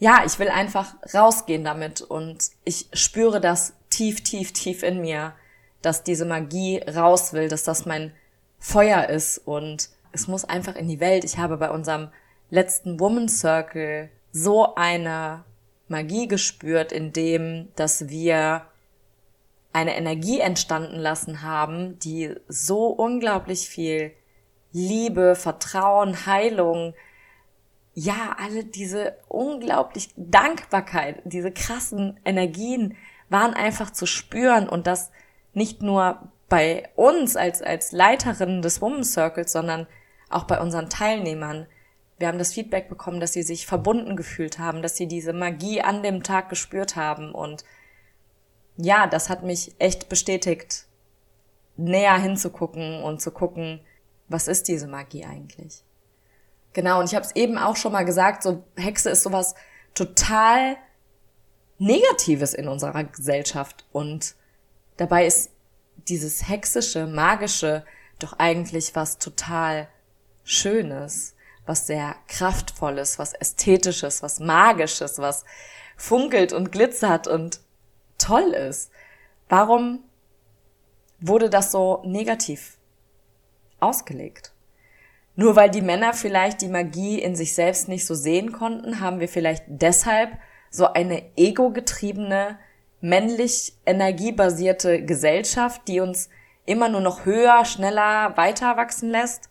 Ja, 0.00 0.24
ich 0.26 0.36
will 0.40 0.48
einfach 0.48 0.96
rausgehen 1.14 1.62
damit 1.62 2.00
und 2.00 2.48
ich 2.64 2.88
spüre 2.92 3.40
das 3.40 3.74
tief, 3.88 4.24
tief, 4.24 4.52
tief 4.52 4.82
in 4.82 5.00
mir, 5.00 5.32
dass 5.80 6.02
diese 6.02 6.24
Magie 6.24 6.78
raus 6.92 7.34
will, 7.34 7.46
dass 7.46 7.62
das 7.62 7.86
mein 7.86 8.12
Feuer 8.58 9.08
ist 9.08 9.38
und 9.38 9.88
es 10.12 10.28
muss 10.28 10.44
einfach 10.44 10.76
in 10.76 10.88
die 10.88 11.00
Welt. 11.00 11.24
Ich 11.24 11.38
habe 11.38 11.56
bei 11.56 11.70
unserem 11.70 12.08
letzten 12.50 13.00
Woman 13.00 13.28
Circle 13.28 14.10
so 14.32 14.74
eine 14.74 15.44
Magie 15.88 16.28
gespürt, 16.28 16.92
in 16.92 17.12
dem, 17.12 17.68
dass 17.76 18.08
wir 18.08 18.62
eine 19.72 19.96
Energie 19.96 20.40
entstanden 20.40 20.98
lassen 20.98 21.42
haben, 21.42 21.98
die 21.98 22.34
so 22.48 22.86
unglaublich 22.86 23.68
viel 23.68 24.12
Liebe, 24.72 25.34
Vertrauen, 25.34 26.26
Heilung, 26.26 26.94
ja, 27.94 28.36
alle 28.38 28.64
diese 28.64 29.16
unglaublich 29.28 30.10
Dankbarkeit, 30.16 31.20
diese 31.24 31.52
krassen 31.52 32.18
Energien 32.24 32.96
waren 33.28 33.54
einfach 33.54 33.90
zu 33.90 34.06
spüren 34.06 34.68
und 34.68 34.86
das 34.86 35.10
nicht 35.52 35.82
nur 35.82 36.20
bei 36.48 36.88
uns 36.96 37.36
als, 37.36 37.62
als 37.62 37.92
Leiterin 37.92 38.62
des 38.62 38.80
Women's 38.80 39.12
Circles, 39.12 39.52
sondern 39.52 39.86
auch 40.34 40.44
bei 40.44 40.60
unseren 40.60 40.88
Teilnehmern. 40.88 41.66
Wir 42.18 42.28
haben 42.28 42.38
das 42.38 42.52
Feedback 42.52 42.88
bekommen, 42.88 43.20
dass 43.20 43.32
sie 43.32 43.42
sich 43.42 43.66
verbunden 43.66 44.16
gefühlt 44.16 44.58
haben, 44.58 44.82
dass 44.82 44.96
sie 44.96 45.08
diese 45.08 45.32
Magie 45.32 45.82
an 45.82 46.02
dem 46.02 46.22
Tag 46.22 46.48
gespürt 46.48 46.96
haben. 46.96 47.32
Und 47.32 47.64
ja, 48.76 49.06
das 49.06 49.28
hat 49.28 49.42
mich 49.42 49.74
echt 49.78 50.08
bestätigt, 50.08 50.86
näher 51.76 52.18
hinzugucken 52.18 53.02
und 53.02 53.20
zu 53.20 53.30
gucken, 53.30 53.80
was 54.28 54.48
ist 54.48 54.68
diese 54.68 54.86
Magie 54.86 55.24
eigentlich? 55.24 55.84
Genau, 56.72 57.00
und 57.00 57.06
ich 57.06 57.14
habe 57.14 57.26
es 57.26 57.36
eben 57.36 57.58
auch 57.58 57.76
schon 57.76 57.92
mal 57.92 58.04
gesagt, 58.04 58.42
so 58.42 58.64
Hexe 58.76 59.10
ist 59.10 59.22
sowas 59.22 59.54
total 59.94 60.76
Negatives 61.78 62.54
in 62.54 62.68
unserer 62.68 63.04
Gesellschaft. 63.04 63.84
Und 63.92 64.36
dabei 64.96 65.26
ist 65.26 65.50
dieses 66.08 66.48
hexische, 66.48 67.06
magische 67.06 67.84
doch 68.18 68.34
eigentlich 68.38 68.94
was 68.94 69.18
total 69.18 69.88
Schönes, 70.44 71.34
was 71.66 71.86
sehr 71.86 72.16
Kraftvolles, 72.28 73.18
was 73.18 73.34
Ästhetisches, 73.34 74.22
was 74.22 74.40
Magisches, 74.40 75.18
was 75.18 75.44
funkelt 75.96 76.52
und 76.52 76.72
glitzert 76.72 77.28
und 77.28 77.60
toll 78.18 78.52
ist. 78.52 78.90
Warum 79.48 80.02
wurde 81.20 81.50
das 81.50 81.70
so 81.70 82.02
negativ 82.04 82.78
ausgelegt? 83.80 84.52
Nur 85.34 85.56
weil 85.56 85.70
die 85.70 85.82
Männer 85.82 86.12
vielleicht 86.12 86.60
die 86.60 86.68
Magie 86.68 87.20
in 87.20 87.36
sich 87.36 87.54
selbst 87.54 87.88
nicht 87.88 88.06
so 88.06 88.14
sehen 88.14 88.52
konnten, 88.52 89.00
haben 89.00 89.20
wir 89.20 89.28
vielleicht 89.28 89.64
deshalb 89.66 90.36
so 90.70 90.92
eine 90.92 91.22
ego-getriebene, 91.36 92.58
männlich 93.00 93.74
energiebasierte 93.86 95.04
Gesellschaft, 95.04 95.82
die 95.88 96.00
uns 96.00 96.28
immer 96.66 96.88
nur 96.88 97.00
noch 97.00 97.24
höher, 97.24 97.64
schneller, 97.64 98.36
weiter 98.36 98.76
wachsen 98.76 99.10
lässt 99.10 99.48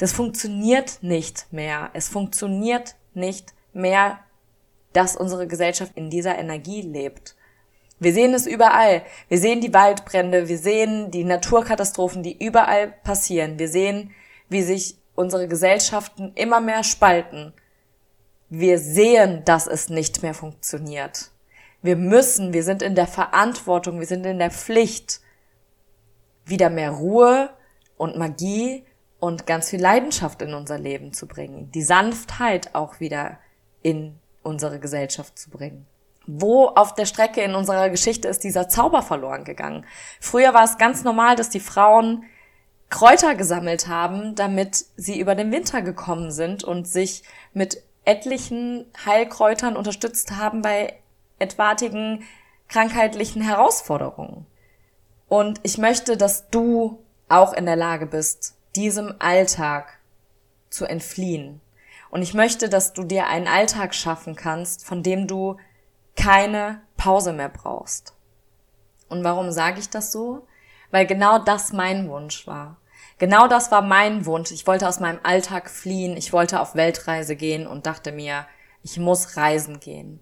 das 0.00 0.12
funktioniert 0.12 1.02
nicht 1.02 1.52
mehr. 1.52 1.90
Es 1.92 2.08
funktioniert 2.08 2.96
nicht 3.12 3.52
mehr, 3.74 4.18
dass 4.94 5.14
unsere 5.14 5.46
Gesellschaft 5.46 5.92
in 5.94 6.08
dieser 6.08 6.38
Energie 6.38 6.80
lebt. 6.80 7.36
Wir 7.98 8.14
sehen 8.14 8.32
es 8.32 8.46
überall. 8.46 9.02
Wir 9.28 9.36
sehen 9.36 9.60
die 9.60 9.74
Waldbrände, 9.74 10.48
wir 10.48 10.56
sehen 10.56 11.10
die 11.10 11.22
Naturkatastrophen, 11.22 12.22
die 12.22 12.42
überall 12.42 12.88
passieren. 13.04 13.58
Wir 13.58 13.68
sehen, 13.68 14.12
wie 14.48 14.62
sich 14.62 14.96
unsere 15.16 15.46
Gesellschaften 15.48 16.32
immer 16.34 16.62
mehr 16.62 16.82
spalten. 16.82 17.52
Wir 18.48 18.78
sehen, 18.78 19.44
dass 19.44 19.66
es 19.66 19.90
nicht 19.90 20.22
mehr 20.22 20.32
funktioniert. 20.32 21.30
Wir 21.82 21.96
müssen, 21.96 22.54
wir 22.54 22.64
sind 22.64 22.80
in 22.80 22.94
der 22.94 23.06
Verantwortung, 23.06 24.00
wir 24.00 24.06
sind 24.06 24.24
in 24.24 24.38
der 24.38 24.50
Pflicht, 24.50 25.20
wieder 26.46 26.70
mehr 26.70 26.92
Ruhe 26.92 27.50
und 27.98 28.16
Magie 28.16 28.86
und 29.20 29.46
ganz 29.46 29.70
viel 29.70 29.80
Leidenschaft 29.80 30.42
in 30.42 30.54
unser 30.54 30.78
Leben 30.78 31.12
zu 31.12 31.28
bringen, 31.28 31.70
die 31.72 31.82
Sanftheit 31.82 32.74
auch 32.74 33.00
wieder 33.00 33.38
in 33.82 34.18
unsere 34.42 34.80
Gesellschaft 34.80 35.38
zu 35.38 35.50
bringen. 35.50 35.86
Wo 36.26 36.66
auf 36.66 36.94
der 36.94 37.06
Strecke 37.06 37.42
in 37.42 37.54
unserer 37.54 37.90
Geschichte 37.90 38.28
ist 38.28 38.44
dieser 38.44 38.68
Zauber 38.68 39.02
verloren 39.02 39.44
gegangen? 39.44 39.84
Früher 40.20 40.54
war 40.54 40.64
es 40.64 40.78
ganz 40.78 41.04
normal, 41.04 41.36
dass 41.36 41.50
die 41.50 41.60
Frauen 41.60 42.24
Kräuter 42.88 43.34
gesammelt 43.34 43.86
haben, 43.86 44.34
damit 44.34 44.84
sie 44.96 45.20
über 45.20 45.34
den 45.34 45.52
Winter 45.52 45.82
gekommen 45.82 46.30
sind 46.30 46.64
und 46.64 46.88
sich 46.88 47.22
mit 47.52 47.82
etlichen 48.04 48.86
Heilkräutern 49.04 49.76
unterstützt 49.76 50.36
haben 50.36 50.62
bei 50.62 50.94
etwaigen 51.38 52.24
krankheitlichen 52.68 53.42
Herausforderungen. 53.42 54.46
Und 55.28 55.60
ich 55.62 55.78
möchte, 55.78 56.16
dass 56.16 56.50
du 56.50 56.98
auch 57.28 57.52
in 57.52 57.66
der 57.66 57.76
Lage 57.76 58.06
bist, 58.06 58.56
diesem 58.76 59.14
Alltag 59.18 59.98
zu 60.68 60.84
entfliehen. 60.84 61.60
Und 62.10 62.22
ich 62.22 62.34
möchte, 62.34 62.68
dass 62.68 62.92
du 62.92 63.04
dir 63.04 63.26
einen 63.26 63.48
Alltag 63.48 63.94
schaffen 63.94 64.36
kannst, 64.36 64.84
von 64.84 65.02
dem 65.02 65.26
du 65.26 65.56
keine 66.16 66.82
Pause 66.96 67.32
mehr 67.32 67.48
brauchst. 67.48 68.14
Und 69.08 69.24
warum 69.24 69.50
sage 69.50 69.80
ich 69.80 69.90
das 69.90 70.12
so? 70.12 70.46
Weil 70.90 71.06
genau 71.06 71.38
das 71.38 71.72
mein 71.72 72.08
Wunsch 72.08 72.46
war. 72.46 72.76
Genau 73.18 73.48
das 73.48 73.70
war 73.70 73.82
mein 73.82 74.26
Wunsch. 74.26 74.50
Ich 74.50 74.66
wollte 74.66 74.88
aus 74.88 74.98
meinem 74.98 75.20
Alltag 75.22 75.68
fliehen, 75.70 76.16
ich 76.16 76.32
wollte 76.32 76.60
auf 76.60 76.74
Weltreise 76.74 77.36
gehen 77.36 77.66
und 77.66 77.86
dachte 77.86 78.12
mir, 78.12 78.46
ich 78.82 78.98
muss 78.98 79.36
reisen 79.36 79.78
gehen. 79.78 80.20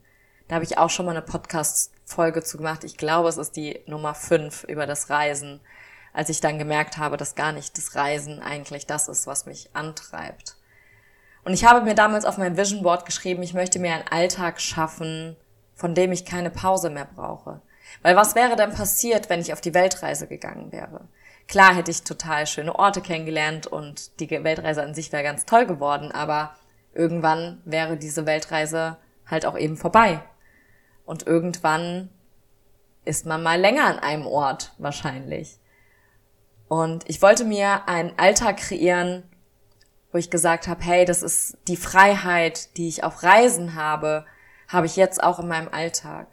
Da 0.49 0.57
habe 0.57 0.64
ich 0.64 0.78
auch 0.78 0.90
schon 0.90 1.07
mal 1.07 1.12
eine 1.12 1.23
Podcast-Folge 1.23 2.43
zu 2.43 2.57
gemacht. 2.57 2.83
Ich 2.85 2.97
glaube, 2.97 3.28
es 3.28 3.37
ist 3.37 3.57
die 3.57 3.81
Nummer 3.87 4.14
5 4.14 4.64
über 4.64 4.87
das 4.87 5.11
Reisen 5.11 5.61
als 6.12 6.29
ich 6.29 6.41
dann 6.41 6.59
gemerkt 6.59 6.99
habe, 6.99 7.17
dass 7.17 7.35
gar 7.35 7.53
nicht 7.53 7.77
das 7.77 7.95
Reisen 7.95 8.41
eigentlich 8.41 8.87
das 8.87 9.09
ist, 9.09 9.27
was 9.27 9.47
mich 9.47 9.71
antreibt. 9.75 10.57
Und 11.45 11.55
ich 11.55 11.65
habe 11.65 11.85
mir 11.85 11.95
damals 11.95 12.25
auf 12.25 12.38
mein 12.38 12.57
Vision 12.57 12.83
Board 12.83 13.07
geschrieben, 13.07 13.43
ich 13.43 13.55
möchte 13.55 13.79
mir 13.79 13.95
einen 13.95 14.09
Alltag 14.09 14.61
schaffen, 14.61 15.37
von 15.75 15.95
dem 15.95 16.12
ich 16.12 16.25
keine 16.25 16.50
Pause 16.50 16.91
mehr 16.91 17.07
brauche. 17.07 17.62
Weil 18.03 18.17
was 18.17 18.35
wäre 18.35 18.57
denn 18.57 18.73
passiert, 18.73 19.31
wenn 19.31 19.41
ich 19.41 19.53
auf 19.53 19.61
die 19.61 19.75
Weltreise 19.75 20.27
gegangen 20.27 20.73
wäre? 20.73 21.09
Klar 21.47 21.75
hätte 21.75 21.91
ich 21.91 22.03
total 22.03 22.47
schöne 22.47 22.79
Orte 22.79 23.00
kennengelernt 23.00 23.67
und 23.67 24.21
die 24.21 24.31
Weltreise 24.31 24.83
an 24.83 24.95
sich 24.95 25.12
wäre 25.12 25.23
ganz 25.23 25.47
toll 25.47 25.65
geworden, 25.65 26.12
aber 26.12 26.55
irgendwann 26.93 27.62
wäre 27.65 27.97
diese 27.97 28.27
Weltreise 28.27 28.99
halt 29.27 29.47
auch 29.47 29.57
eben 29.57 29.77
vorbei. 29.77 30.21
Und 31.07 31.27
irgendwann 31.27 32.11
ist 33.07 33.25
man 33.25 33.43
mal 33.43 33.59
länger 33.59 33.87
an 33.87 33.99
einem 33.99 34.27
Ort 34.27 34.75
wahrscheinlich. 34.77 35.59
Und 36.68 37.08
ich 37.08 37.22
wollte 37.22 37.44
mir 37.44 37.88
einen 37.88 38.18
Alltag 38.18 38.58
kreieren, 38.58 39.22
wo 40.12 40.18
ich 40.18 40.30
gesagt 40.30 40.68
habe, 40.68 40.82
hey, 40.84 41.04
das 41.04 41.22
ist 41.22 41.58
die 41.66 41.76
Freiheit, 41.76 42.76
die 42.76 42.88
ich 42.88 43.04
auf 43.04 43.22
Reisen 43.22 43.75
habe, 43.75 44.26
habe 44.68 44.87
ich 44.87 44.96
jetzt 44.96 45.22
auch 45.22 45.38
in 45.38 45.48
meinem 45.48 45.68
Alltag. 45.68 46.28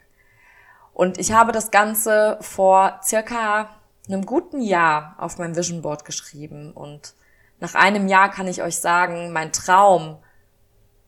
Und 0.93 1.17
ich 1.17 1.31
habe 1.33 1.51
das 1.51 1.71
Ganze 1.71 2.37
vor 2.41 2.99
circa 3.03 3.69
einem 4.07 4.25
guten 4.25 4.61
Jahr 4.61 5.15
auf 5.17 5.37
meinem 5.37 5.55
Vision 5.55 5.81
Board 5.81 6.05
geschrieben. 6.05 6.71
Und 6.71 7.15
nach 7.59 7.75
einem 7.75 8.07
Jahr 8.07 8.29
kann 8.31 8.47
ich 8.47 8.61
euch 8.61 8.77
sagen, 8.77 9.33
mein 9.33 9.51
Traum, 9.51 10.17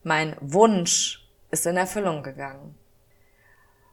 mein 0.04 0.36
Wunsch 0.42 1.30
ist 1.52 1.66
in 1.66 1.78
Erfüllung 1.78 2.24
gegangen. 2.24 2.76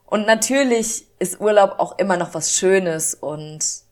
Und 0.06 0.26
natürlich 0.26 1.08
ist 1.18 1.40
Urlaub 1.40 1.78
auch 1.78 1.98
immer 1.98 2.16
noch 2.16 2.34
was 2.34 2.52
Schönes 2.52 3.14
und 3.14 3.83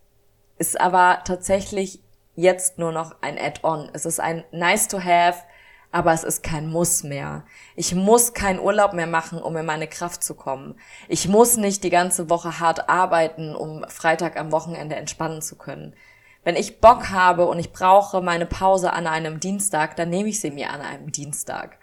ist 0.62 0.80
aber 0.80 1.22
tatsächlich 1.24 1.98
jetzt 2.36 2.78
nur 2.78 2.92
noch 2.92 3.16
ein 3.20 3.36
Add-on. 3.36 3.90
Es 3.94 4.06
ist 4.06 4.20
ein 4.20 4.44
nice 4.52 4.86
to 4.86 5.02
have, 5.02 5.42
aber 5.90 6.12
es 6.12 6.22
ist 6.22 6.44
kein 6.44 6.70
Muss 6.70 7.02
mehr. 7.02 7.44
Ich 7.74 7.96
muss 7.96 8.32
keinen 8.32 8.60
Urlaub 8.60 8.92
mehr 8.92 9.08
machen, 9.08 9.42
um 9.42 9.56
in 9.56 9.66
meine 9.66 9.88
Kraft 9.88 10.22
zu 10.22 10.36
kommen. 10.36 10.76
Ich 11.08 11.26
muss 11.26 11.56
nicht 11.56 11.82
die 11.82 11.90
ganze 11.90 12.30
Woche 12.30 12.60
hart 12.60 12.88
arbeiten, 12.88 13.56
um 13.56 13.84
Freitag 13.88 14.38
am 14.38 14.52
Wochenende 14.52 14.94
entspannen 14.94 15.42
zu 15.42 15.56
können. 15.56 15.96
Wenn 16.44 16.54
ich 16.54 16.80
Bock 16.80 17.10
habe 17.10 17.46
und 17.46 17.58
ich 17.58 17.72
brauche 17.72 18.20
meine 18.20 18.46
Pause 18.46 18.92
an 18.92 19.08
einem 19.08 19.40
Dienstag, 19.40 19.96
dann 19.96 20.10
nehme 20.10 20.28
ich 20.28 20.40
sie 20.40 20.52
mir 20.52 20.70
an 20.70 20.80
einem 20.80 21.10
Dienstag. 21.10 21.76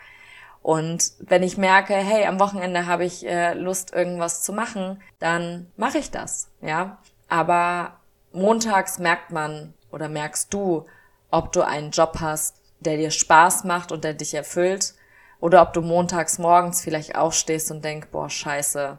Und 0.61 1.11
wenn 1.19 1.43
ich 1.43 1.57
merke, 1.57 1.95
hey, 1.95 2.25
am 2.27 2.39
Wochenende 2.39 2.85
habe 2.85 3.03
ich 3.03 3.27
äh, 3.27 3.55
Lust, 3.55 3.91
irgendwas 3.93 4.41
zu 4.41 4.53
machen, 4.53 5.01
dann 5.19 5.69
mache 5.75 5.97
ich 5.97 6.11
das, 6.11 6.49
ja. 6.61 6.97
Aber 7.27 7.98
montags 8.31 8.99
merkt 8.99 9.31
man 9.31 9.73
oder 9.91 10.09
merkst 10.09 10.53
du, 10.53 10.85
ob 11.31 11.51
du 11.51 11.61
einen 11.61 11.91
Job 11.91 12.17
hast, 12.19 12.61
der 12.79 12.97
dir 12.97 13.11
Spaß 13.11 13.63
macht 13.63 13.91
und 13.91 14.03
der 14.03 14.13
dich 14.13 14.33
erfüllt, 14.33 14.93
oder 15.39 15.61
ob 15.61 15.73
du 15.73 15.81
montags 15.81 16.37
morgens 16.37 16.81
vielleicht 16.81 17.15
aufstehst 17.15 17.71
und 17.71 17.83
denkst, 17.83 18.09
boah, 18.11 18.29
scheiße, 18.29 18.97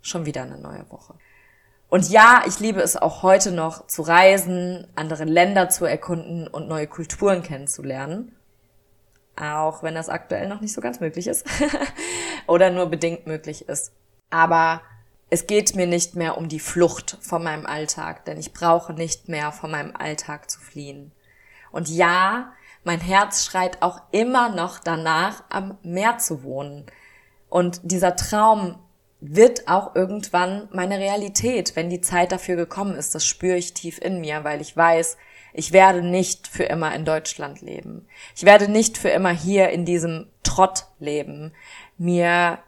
schon 0.00 0.26
wieder 0.26 0.42
eine 0.42 0.58
neue 0.58 0.88
Woche. 0.90 1.14
Und 1.88 2.08
ja, 2.08 2.42
ich 2.46 2.58
liebe 2.60 2.80
es 2.80 2.96
auch 2.96 3.22
heute 3.22 3.52
noch 3.52 3.86
zu 3.86 4.02
reisen, 4.02 4.86
andere 4.94 5.24
Länder 5.24 5.68
zu 5.68 5.84
erkunden 5.84 6.46
und 6.46 6.68
neue 6.68 6.86
Kulturen 6.86 7.42
kennenzulernen. 7.42 8.34
Auch 9.36 9.82
wenn 9.82 9.94
das 9.94 10.08
aktuell 10.08 10.48
noch 10.48 10.60
nicht 10.60 10.72
so 10.72 10.80
ganz 10.80 11.00
möglich 11.00 11.26
ist. 11.26 11.46
Oder 12.46 12.70
nur 12.70 12.86
bedingt 12.86 13.26
möglich 13.26 13.68
ist. 13.68 13.92
Aber 14.30 14.82
es 15.32 15.46
geht 15.46 15.74
mir 15.74 15.86
nicht 15.86 16.14
mehr 16.14 16.36
um 16.36 16.50
die 16.50 16.60
Flucht 16.60 17.16
von 17.22 17.42
meinem 17.42 17.64
Alltag, 17.64 18.26
denn 18.26 18.38
ich 18.38 18.52
brauche 18.52 18.92
nicht 18.92 19.30
mehr 19.30 19.50
von 19.50 19.70
meinem 19.70 19.96
Alltag 19.96 20.50
zu 20.50 20.60
fliehen. 20.60 21.10
Und 21.70 21.88
ja, 21.88 22.52
mein 22.84 23.00
Herz 23.00 23.46
schreit 23.46 23.80
auch 23.80 24.02
immer 24.10 24.50
noch 24.50 24.78
danach, 24.78 25.42
am 25.48 25.78
Meer 25.82 26.18
zu 26.18 26.42
wohnen. 26.42 26.84
Und 27.48 27.80
dieser 27.82 28.14
Traum 28.14 28.78
wird 29.20 29.68
auch 29.68 29.94
irgendwann 29.94 30.68
meine 30.70 30.98
Realität, 30.98 31.76
wenn 31.76 31.88
die 31.88 32.02
Zeit 32.02 32.30
dafür 32.30 32.56
gekommen 32.56 32.94
ist. 32.94 33.14
Das 33.14 33.24
spüre 33.24 33.56
ich 33.56 33.72
tief 33.72 33.98
in 34.02 34.20
mir, 34.20 34.44
weil 34.44 34.60
ich 34.60 34.76
weiß, 34.76 35.16
ich 35.54 35.72
werde 35.72 36.02
nicht 36.02 36.46
für 36.46 36.64
immer 36.64 36.94
in 36.94 37.06
Deutschland 37.06 37.62
leben. 37.62 38.06
Ich 38.36 38.42
werde 38.42 38.70
nicht 38.70 38.98
für 38.98 39.08
immer 39.08 39.30
hier 39.30 39.70
in 39.70 39.86
diesem 39.86 40.26
Trott 40.42 40.84
leben. 40.98 41.54
Mir, 41.96 42.58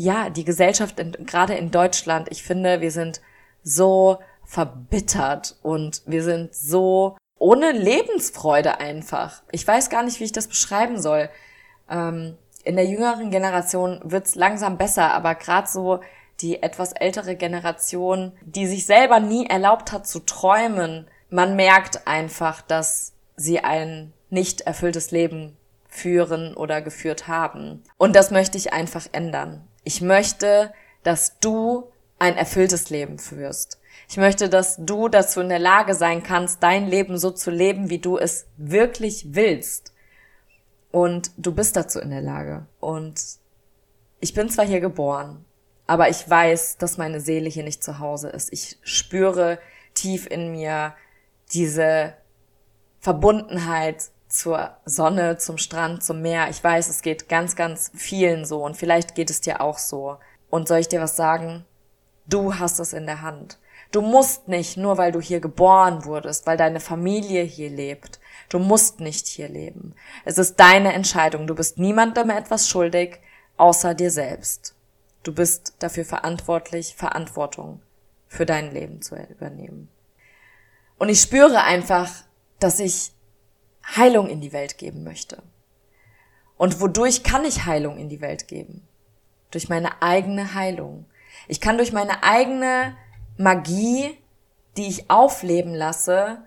ja, 0.00 0.30
die 0.30 0.44
Gesellschaft, 0.44 0.98
in, 0.98 1.12
gerade 1.26 1.54
in 1.54 1.70
Deutschland, 1.70 2.28
ich 2.30 2.42
finde, 2.42 2.80
wir 2.80 2.90
sind 2.90 3.20
so 3.62 4.18
verbittert 4.46 5.56
und 5.62 6.00
wir 6.06 6.24
sind 6.24 6.54
so 6.54 7.18
ohne 7.38 7.72
Lebensfreude 7.72 8.80
einfach. 8.80 9.42
Ich 9.52 9.68
weiß 9.68 9.90
gar 9.90 10.02
nicht, 10.02 10.18
wie 10.18 10.24
ich 10.24 10.32
das 10.32 10.48
beschreiben 10.48 10.98
soll. 10.98 11.28
Ähm, 11.90 12.38
in 12.64 12.76
der 12.76 12.86
jüngeren 12.86 13.30
Generation 13.30 14.00
wird's 14.02 14.36
langsam 14.36 14.78
besser, 14.78 15.12
aber 15.12 15.34
gerade 15.34 15.68
so 15.68 16.00
die 16.40 16.62
etwas 16.62 16.92
ältere 16.92 17.36
Generation, 17.36 18.32
die 18.40 18.66
sich 18.66 18.86
selber 18.86 19.20
nie 19.20 19.44
erlaubt 19.44 19.92
hat 19.92 20.06
zu 20.06 20.20
träumen, 20.20 21.08
man 21.28 21.56
merkt 21.56 22.06
einfach, 22.06 22.62
dass 22.62 23.12
sie 23.36 23.60
ein 23.60 24.14
nicht 24.30 24.62
erfülltes 24.62 25.10
Leben 25.10 25.58
führen 25.88 26.54
oder 26.54 26.80
geführt 26.80 27.28
haben. 27.28 27.82
Und 27.98 28.16
das 28.16 28.30
möchte 28.30 28.56
ich 28.56 28.72
einfach 28.72 29.06
ändern. 29.12 29.66
Ich 29.84 30.00
möchte, 30.00 30.72
dass 31.02 31.38
du 31.38 31.90
ein 32.18 32.36
erfülltes 32.36 32.90
Leben 32.90 33.18
führst. 33.18 33.80
Ich 34.08 34.16
möchte, 34.16 34.48
dass 34.48 34.76
du 34.78 35.08
dazu 35.08 35.40
in 35.40 35.48
der 35.48 35.58
Lage 35.58 35.94
sein 35.94 36.22
kannst, 36.22 36.62
dein 36.62 36.88
Leben 36.88 37.16
so 37.18 37.30
zu 37.30 37.50
leben, 37.50 37.90
wie 37.90 37.98
du 37.98 38.18
es 38.18 38.46
wirklich 38.56 39.34
willst. 39.34 39.92
Und 40.90 41.30
du 41.36 41.52
bist 41.52 41.76
dazu 41.76 42.00
in 42.00 42.10
der 42.10 42.20
Lage. 42.20 42.66
Und 42.80 43.22
ich 44.20 44.34
bin 44.34 44.48
zwar 44.50 44.66
hier 44.66 44.80
geboren, 44.80 45.44
aber 45.86 46.08
ich 46.08 46.28
weiß, 46.28 46.76
dass 46.76 46.98
meine 46.98 47.20
Seele 47.20 47.48
hier 47.48 47.62
nicht 47.62 47.82
zu 47.82 47.98
Hause 47.98 48.28
ist. 48.28 48.52
Ich 48.52 48.78
spüre 48.82 49.58
tief 49.94 50.26
in 50.26 50.52
mir 50.52 50.94
diese 51.52 52.14
Verbundenheit 52.98 54.10
zur 54.30 54.76
Sonne, 54.84 55.36
zum 55.36 55.58
Strand, 55.58 56.02
zum 56.02 56.22
Meer. 56.22 56.48
Ich 56.48 56.62
weiß, 56.62 56.88
es 56.88 57.02
geht 57.02 57.28
ganz, 57.28 57.56
ganz 57.56 57.90
vielen 57.94 58.44
so 58.46 58.64
und 58.64 58.76
vielleicht 58.76 59.14
geht 59.14 59.28
es 59.28 59.40
dir 59.40 59.60
auch 59.60 59.78
so. 59.78 60.18
Und 60.48 60.68
soll 60.68 60.78
ich 60.78 60.88
dir 60.88 61.00
was 61.00 61.16
sagen? 61.16 61.64
Du 62.26 62.58
hast 62.58 62.78
es 62.78 62.92
in 62.92 63.06
der 63.06 63.22
Hand. 63.22 63.58
Du 63.90 64.02
musst 64.02 64.46
nicht, 64.46 64.76
nur 64.76 64.98
weil 64.98 65.10
du 65.10 65.20
hier 65.20 65.40
geboren 65.40 66.04
wurdest, 66.04 66.46
weil 66.46 66.56
deine 66.56 66.78
Familie 66.78 67.42
hier 67.42 67.70
lebt. 67.70 68.20
Du 68.48 68.60
musst 68.60 69.00
nicht 69.00 69.26
hier 69.26 69.48
leben. 69.48 69.94
Es 70.24 70.38
ist 70.38 70.60
deine 70.60 70.92
Entscheidung. 70.92 71.48
Du 71.48 71.56
bist 71.56 71.78
niemandem 71.78 72.30
etwas 72.30 72.68
schuldig, 72.68 73.18
außer 73.56 73.94
dir 73.94 74.12
selbst. 74.12 74.76
Du 75.24 75.34
bist 75.34 75.74
dafür 75.80 76.04
verantwortlich, 76.04 76.94
Verantwortung 76.94 77.82
für 78.28 78.46
dein 78.46 78.72
Leben 78.72 79.02
zu 79.02 79.16
übernehmen. 79.16 79.88
Und 80.98 81.08
ich 81.08 81.20
spüre 81.20 81.62
einfach, 81.62 82.10
dass 82.60 82.78
ich 82.78 83.12
Heilung 83.96 84.28
in 84.28 84.40
die 84.40 84.52
Welt 84.52 84.78
geben 84.78 85.04
möchte. 85.04 85.42
Und 86.56 86.80
wodurch 86.80 87.22
kann 87.22 87.44
ich 87.44 87.64
Heilung 87.64 87.98
in 87.98 88.08
die 88.08 88.20
Welt 88.20 88.48
geben? 88.48 88.86
Durch 89.50 89.68
meine 89.68 90.02
eigene 90.02 90.54
Heilung. 90.54 91.06
Ich 91.48 91.60
kann 91.60 91.76
durch 91.76 91.92
meine 91.92 92.22
eigene 92.22 92.96
Magie, 93.36 94.16
die 94.76 94.86
ich 94.86 95.10
aufleben 95.10 95.74
lasse, 95.74 96.44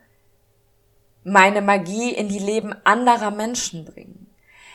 meine 1.23 1.61
Magie 1.61 2.11
in 2.13 2.29
die 2.29 2.39
Leben 2.39 2.75
anderer 2.83 3.31
Menschen 3.31 3.85
bringen. 3.85 4.27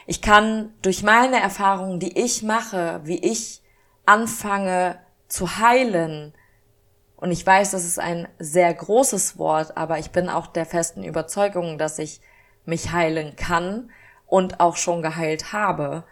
Ich 0.07 0.23
kann 0.23 0.73
durch 0.83 1.03
meine 1.03 1.41
Erfahrungen, 1.41 2.01
die 2.01 2.19
ich 2.19 2.43
mache, 2.43 3.01
wie 3.05 3.19
ich 3.19 3.63
anfange 4.07 4.99
zu 5.29 5.59
heilen, 5.59 6.33
und 7.21 7.33
ich 7.33 7.45
weiß, 7.45 7.73
das 7.73 7.85
ist 7.85 7.99
ein 7.99 8.29
sehr 8.39 8.73
großes 8.73 9.39
Wort, 9.39 9.77
aber 9.77 9.99
ich 9.99 10.13
bin 10.13 10.29
auch 10.29 10.47
der 10.47 10.65
festen 10.65 11.03
Überzeugung, 11.03 11.77
dass 11.77 11.99
ich 11.99 12.21
mich 12.69 12.93
heilen 12.93 13.35
kann 13.35 13.91
und 14.27 14.61
auch 14.61 14.77
schon 14.77 15.03
geheilt 15.03 15.53
habe, 15.53 16.05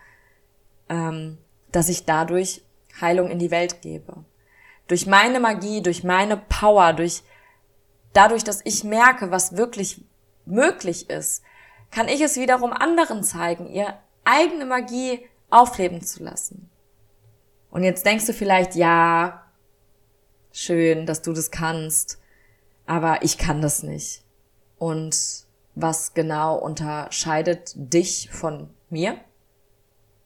ähm, 0.88 1.38
dass 1.70 1.88
ich 1.88 2.06
dadurch 2.06 2.62
Heilung 3.00 3.30
in 3.30 3.38
die 3.38 3.50
Welt 3.50 3.82
gebe. 3.82 4.24
Durch 4.88 5.06
meine 5.06 5.38
Magie, 5.38 5.82
durch 5.82 6.02
meine 6.02 6.36
Power, 6.36 6.92
durch 6.94 7.22
dadurch, 8.12 8.42
dass 8.42 8.62
ich 8.64 8.84
merke, 8.84 9.30
was 9.30 9.56
wirklich 9.56 10.04
möglich 10.46 11.10
ist, 11.10 11.42
kann 11.90 12.08
ich 12.08 12.20
es 12.20 12.36
wiederum 12.36 12.72
anderen 12.72 13.22
zeigen, 13.22 13.68
ihr 13.70 13.98
eigene 14.24 14.64
Magie 14.64 15.28
aufleben 15.50 16.02
zu 16.02 16.24
lassen. 16.24 16.70
Und 17.70 17.84
jetzt 17.84 18.06
denkst 18.06 18.26
du 18.26 18.32
vielleicht, 18.32 18.74
ja, 18.74 19.46
schön, 20.52 21.04
dass 21.04 21.20
du 21.20 21.32
das 21.32 21.50
kannst, 21.50 22.18
aber 22.86 23.22
ich 23.22 23.36
kann 23.36 23.60
das 23.60 23.82
nicht. 23.82 24.22
Und 24.78 25.35
was 25.76 26.14
genau 26.14 26.56
unterscheidet 26.56 27.72
dich 27.76 28.30
von 28.32 28.70
mir? 28.88 29.20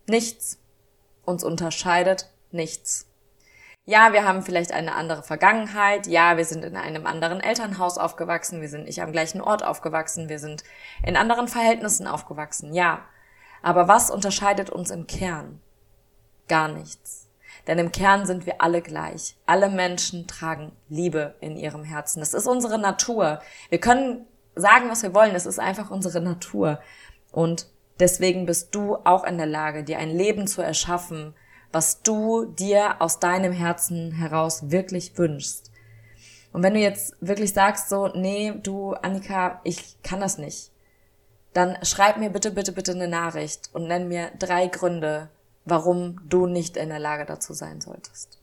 Nichts. 0.07 0.59
Uns 1.25 1.45
unterscheidet 1.45 2.31
nichts. 2.53 3.09
Ja, 3.85 4.13
wir 4.13 4.25
haben 4.25 4.43
vielleicht 4.43 4.71
eine 4.71 4.95
andere 4.95 5.25
Vergangenheit. 5.25 6.07
Ja, 6.07 6.37
wir 6.37 6.45
sind 6.45 6.65
in 6.65 6.77
einem 6.77 7.05
anderen 7.07 7.41
Elternhaus 7.41 7.99
aufgewachsen. 7.99 8.61
Wir 8.61 8.69
sind 8.69 8.85
nicht 8.85 9.03
am 9.03 9.11
gleichen 9.11 9.41
Ort 9.41 9.65
aufgewachsen. 9.65 10.29
Wir 10.29 10.39
sind 10.39 10.63
in 11.05 11.17
anderen 11.17 11.49
Verhältnissen 11.49 12.07
aufgewachsen. 12.07 12.73
Ja. 12.73 13.05
Aber 13.61 13.89
was 13.89 14.11
unterscheidet 14.11 14.71
uns 14.71 14.91
im 14.91 15.09
Kern? 15.09 15.61
Gar 16.47 16.69
nichts. 16.69 17.29
Denn 17.67 17.79
im 17.79 17.91
Kern 17.91 18.25
sind 18.25 18.47
wir 18.47 18.63
alle 18.63 18.83
gleich. 18.83 19.37
Alle 19.47 19.69
Menschen 19.69 20.29
tragen 20.29 20.71
Liebe 20.89 21.35
in 21.41 21.57
ihrem 21.57 21.83
Herzen. 21.83 22.21
Das 22.21 22.35
ist 22.35 22.47
unsere 22.47 22.79
Natur. 22.79 23.41
Wir 23.69 23.81
können 23.81 24.27
sagen, 24.55 24.91
was 24.91 25.03
wir 25.03 25.15
wollen. 25.15 25.35
Es 25.35 25.47
ist 25.47 25.59
einfach 25.59 25.91
unsere 25.91 26.21
Natur. 26.21 26.81
Und 27.33 27.67
deswegen 27.99 28.47
bist 28.47 28.75
du 28.75 28.97
auch 29.05 29.25
in 29.25 29.39
der 29.39 29.47
Lage, 29.47 29.85
dir 29.85 29.99
ein 29.99 30.11
Leben 30.11 30.47
zu 30.47 30.63
erschaffen, 30.63 31.35
was 31.73 32.03
du 32.03 32.47
dir 32.47 33.01
aus 33.01 33.21
deinem 33.21 33.53
Herzen 33.53 34.13
heraus 34.13 34.71
wirklich 34.71 35.17
wünschst. 35.17 35.71
Und 36.53 36.63
wenn 36.63 36.75
du 36.75 36.81
jetzt 36.81 37.15
wirklich 37.21 37.53
sagst 37.53 37.89
so, 37.89 38.09
nee, 38.09 38.53
du, 38.63 38.95
Annika, 38.95 39.61
ich 39.63 40.03
kann 40.03 40.21
das 40.21 40.37
nicht, 40.37 40.73
dann 41.53 41.77
schreib 41.83 42.17
mir 42.17 42.31
bitte, 42.31 42.51
bitte, 42.51 42.73
bitte 42.73 42.93
eine 42.93 43.09
Nachricht 43.09 43.71
und 43.73 43.87
nenn 43.87 44.09
mir 44.09 44.33
drei 44.39 44.67
Gründe, 44.67 45.31
warum 45.65 46.21
du 46.29 46.47
nicht 46.47 46.77
in 46.77 46.89
der 46.89 46.99
Lage 46.99 47.25
dazu 47.25 47.53
sein 47.55 47.81
solltest. 47.81 48.40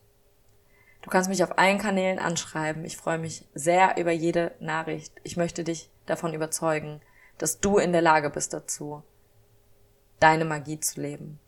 Du 1.02 1.10
kannst 1.10 1.30
mich 1.30 1.44
auf 1.44 1.58
allen 1.58 1.78
Kanälen 1.78 2.20
anschreiben. 2.20 2.84
Ich 2.86 2.98
freue 2.98 3.18
mich 3.18 3.46
sehr 3.54 3.98
über 3.98 4.12
jede 4.12 4.54
Nachricht. 4.60 5.14
Ich 5.24 5.38
möchte 5.38 5.64
dich 5.64 5.90
davon 6.06 6.34
überzeugen, 6.34 7.02
dass 7.38 7.60
du 7.60 7.78
in 7.78 7.92
der 7.92 8.02
Lage 8.02 8.30
bist 8.30 8.54
dazu, 8.54 9.04
deine 10.20 10.46
Magie 10.46 10.80
zu 10.80 11.00
leben. 11.02 11.40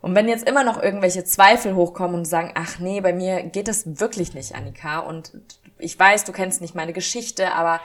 Und 0.00 0.14
wenn 0.14 0.28
jetzt 0.28 0.48
immer 0.48 0.64
noch 0.64 0.82
irgendwelche 0.82 1.24
Zweifel 1.24 1.74
hochkommen 1.74 2.16
und 2.16 2.24
sagen, 2.24 2.52
ach 2.54 2.78
nee, 2.78 3.00
bei 3.00 3.12
mir 3.12 3.42
geht 3.42 3.68
es 3.68 4.00
wirklich 4.00 4.32
nicht, 4.32 4.54
Annika, 4.54 5.00
und 5.00 5.38
ich 5.78 5.98
weiß, 5.98 6.24
du 6.24 6.32
kennst 6.32 6.60
nicht 6.60 6.74
meine 6.74 6.92
Geschichte, 6.92 7.52
aber 7.52 7.80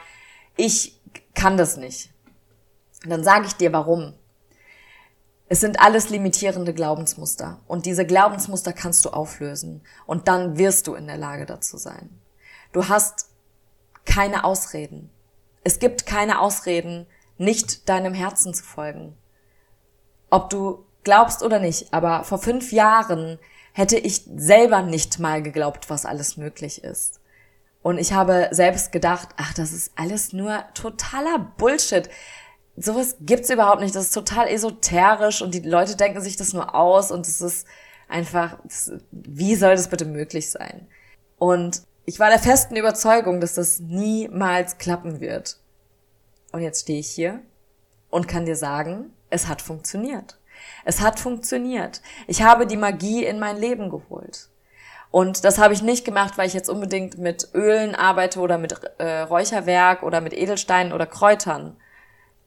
ich 0.56 1.02
kann 1.34 1.58
das 1.58 1.76
nicht, 1.76 2.12
dann 3.06 3.24
sage 3.24 3.48
ich 3.48 3.54
dir 3.54 3.74
warum. 3.74 4.14
Es 5.48 5.60
sind 5.60 5.80
alles 5.80 6.10
limitierende 6.10 6.74
Glaubensmuster. 6.74 7.60
Und 7.68 7.86
diese 7.86 8.06
Glaubensmuster 8.06 8.74
kannst 8.74 9.06
du 9.06 9.10
auflösen. 9.10 9.84
Und 10.06 10.28
dann 10.28 10.58
wirst 10.58 10.88
du 10.88 10.96
in 10.96 11.08
der 11.08 11.18
Lage 11.18 11.46
dazu 11.46 11.78
sein. 11.78 12.22
Du 12.72 12.88
hast 12.88 13.30
keine 14.06 14.44
Ausreden. 14.44 15.10
Es 15.64 15.80
gibt 15.80 16.06
keine 16.06 16.42
Ausreden, 16.42 17.08
nicht 17.38 17.90
deinem 17.90 18.14
Herzen 18.14 18.54
zu 18.54 18.64
folgen. 18.64 19.18
Ob 20.30 20.50
du 20.50 20.86
glaubst 21.04 21.44
oder 21.44 21.60
nicht, 21.60 21.94
aber 21.94 22.24
vor 22.24 22.40
fünf 22.40 22.72
Jahren 22.72 23.40
hätte 23.74 23.98
ich 23.98 24.24
selber 24.36 24.82
nicht 24.82 25.20
mal 25.20 25.44
geglaubt, 25.44 25.90
was 25.90 26.06
alles 26.06 26.38
möglich 26.38 26.84
ist. 26.84 27.20
Und 27.82 28.00
ich 28.00 28.14
habe 28.14 28.48
selbst 28.52 28.92
gedacht, 28.92 29.30
ach, 29.38 29.54
das 29.54 29.72
ist 29.72 29.92
alles 29.96 30.34
nur 30.34 30.66
totaler 30.74 31.54
Bullshit. 31.58 32.10
Sowas 32.78 33.18
gibt's 33.22 33.50
überhaupt 33.50 33.82
nicht. 33.82 33.96
Das 33.96 34.06
ist 34.06 34.14
total 34.14 34.48
esoterisch 34.48 35.42
und 35.42 35.54
die 35.54 35.62
Leute 35.62 35.96
denken 35.96 36.22
sich 36.22 36.36
das 36.36 36.54
nur 36.54 36.76
aus 36.76 37.12
und 37.12 37.28
es 37.28 37.42
ist 37.42 37.68
einfach, 38.08 38.58
wie 39.12 39.56
soll 39.56 39.76
das 39.76 39.90
bitte 39.90 40.06
möglich 40.06 40.52
sein? 40.52 40.88
Und 41.38 41.84
ich 42.06 42.20
war 42.20 42.30
der 42.30 42.40
festen 42.40 42.76
Überzeugung, 42.76 43.42
dass 43.42 43.56
das 43.56 43.80
niemals 43.80 44.78
klappen 44.78 45.20
wird. 45.20 45.58
Und 46.52 46.62
jetzt 46.62 46.82
stehe 46.82 47.00
ich 47.00 47.10
hier 47.10 47.42
und 48.10 48.28
kann 48.28 48.46
dir 48.46 48.56
sagen, 48.56 49.12
es 49.30 49.48
hat 49.48 49.62
funktioniert. 49.62 50.38
Es 50.86 51.02
hat 51.02 51.20
funktioniert. 51.20 52.02
Ich 52.28 52.44
habe 52.44 52.68
die 52.68 52.78
Magie 52.78 53.26
in 53.26 53.40
mein 53.40 53.58
Leben 53.58 53.90
geholt. 53.90 54.50
Und 55.12 55.44
das 55.46 55.58
habe 55.58 55.74
ich 55.74 55.82
nicht 55.82 56.06
gemacht, 56.06 56.38
weil 56.38 56.48
ich 56.48 56.54
jetzt 56.54 56.70
unbedingt 56.70 57.18
mit 57.18 57.50
Ölen 57.54 57.96
arbeite 57.96 58.40
oder 58.40 58.58
mit 58.58 58.74
äh, 58.98 59.22
Räucherwerk 59.22 60.04
oder 60.04 60.22
mit 60.22 60.34
Edelsteinen 60.34 60.94
oder 60.94 61.08
Kräutern. 61.08 61.78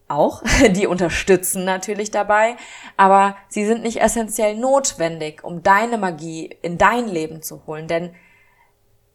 Auch, 0.09 0.42
die 0.71 0.87
unterstützen 0.87 1.64
natürlich 1.64 2.11
dabei, 2.11 2.57
aber 2.97 3.37
sie 3.49 3.66
sind 3.66 3.83
nicht 3.83 4.01
essentiell 4.01 4.57
notwendig, 4.57 5.44
um 5.44 5.62
deine 5.62 5.99
Magie 5.99 6.57
in 6.62 6.79
dein 6.79 7.07
Leben 7.09 7.42
zu 7.42 7.66
holen, 7.66 7.87
denn 7.87 8.14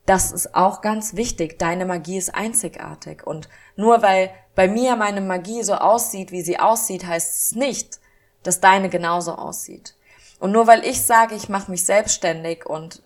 das 0.06 0.32
ist 0.32 0.54
auch 0.54 0.82
ganz 0.82 1.16
wichtig. 1.16 1.58
Deine 1.60 1.86
Magie 1.86 2.18
ist 2.18 2.36
einzigartig. 2.36 3.26
Und 3.26 3.48
nur 3.76 4.02
weil 4.02 4.32
bei 4.56 4.68
mir 4.68 4.96
meine 4.96 5.22
Magie 5.22 5.64
so 5.64 5.76
aussieht, 5.76 6.32
wie 6.32 6.42
sie 6.42 6.60
aussieht, 6.60 7.06
heißt 7.06 7.40
es 7.40 7.56
nicht, 7.56 8.00
dass 8.44 8.60
deine 8.60 8.90
genauso 8.90 9.34
aussieht. 9.36 9.96
Und 10.40 10.52
nur 10.52 10.68
weil 10.68 10.84
ich 10.84 11.02
sage, 11.02 11.36
ich 11.36 11.48
mache 11.48 11.72
mich 11.72 11.86
selbstständig 11.86 12.66
und 12.66 13.02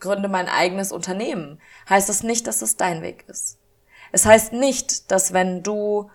gründe 0.00 0.28
mein 0.28 0.48
eigenes 0.48 0.90
Unternehmen, 0.90 1.60
heißt 1.88 2.08
das 2.08 2.22
nicht, 2.22 2.46
dass 2.46 2.62
es 2.62 2.76
dein 2.76 3.02
Weg 3.02 3.24
ist. 3.28 3.58
Es 4.10 4.24
heißt 4.24 4.54
nicht, 4.54 5.10
dass 5.10 5.34
wenn 5.34 5.62
du 5.62 6.10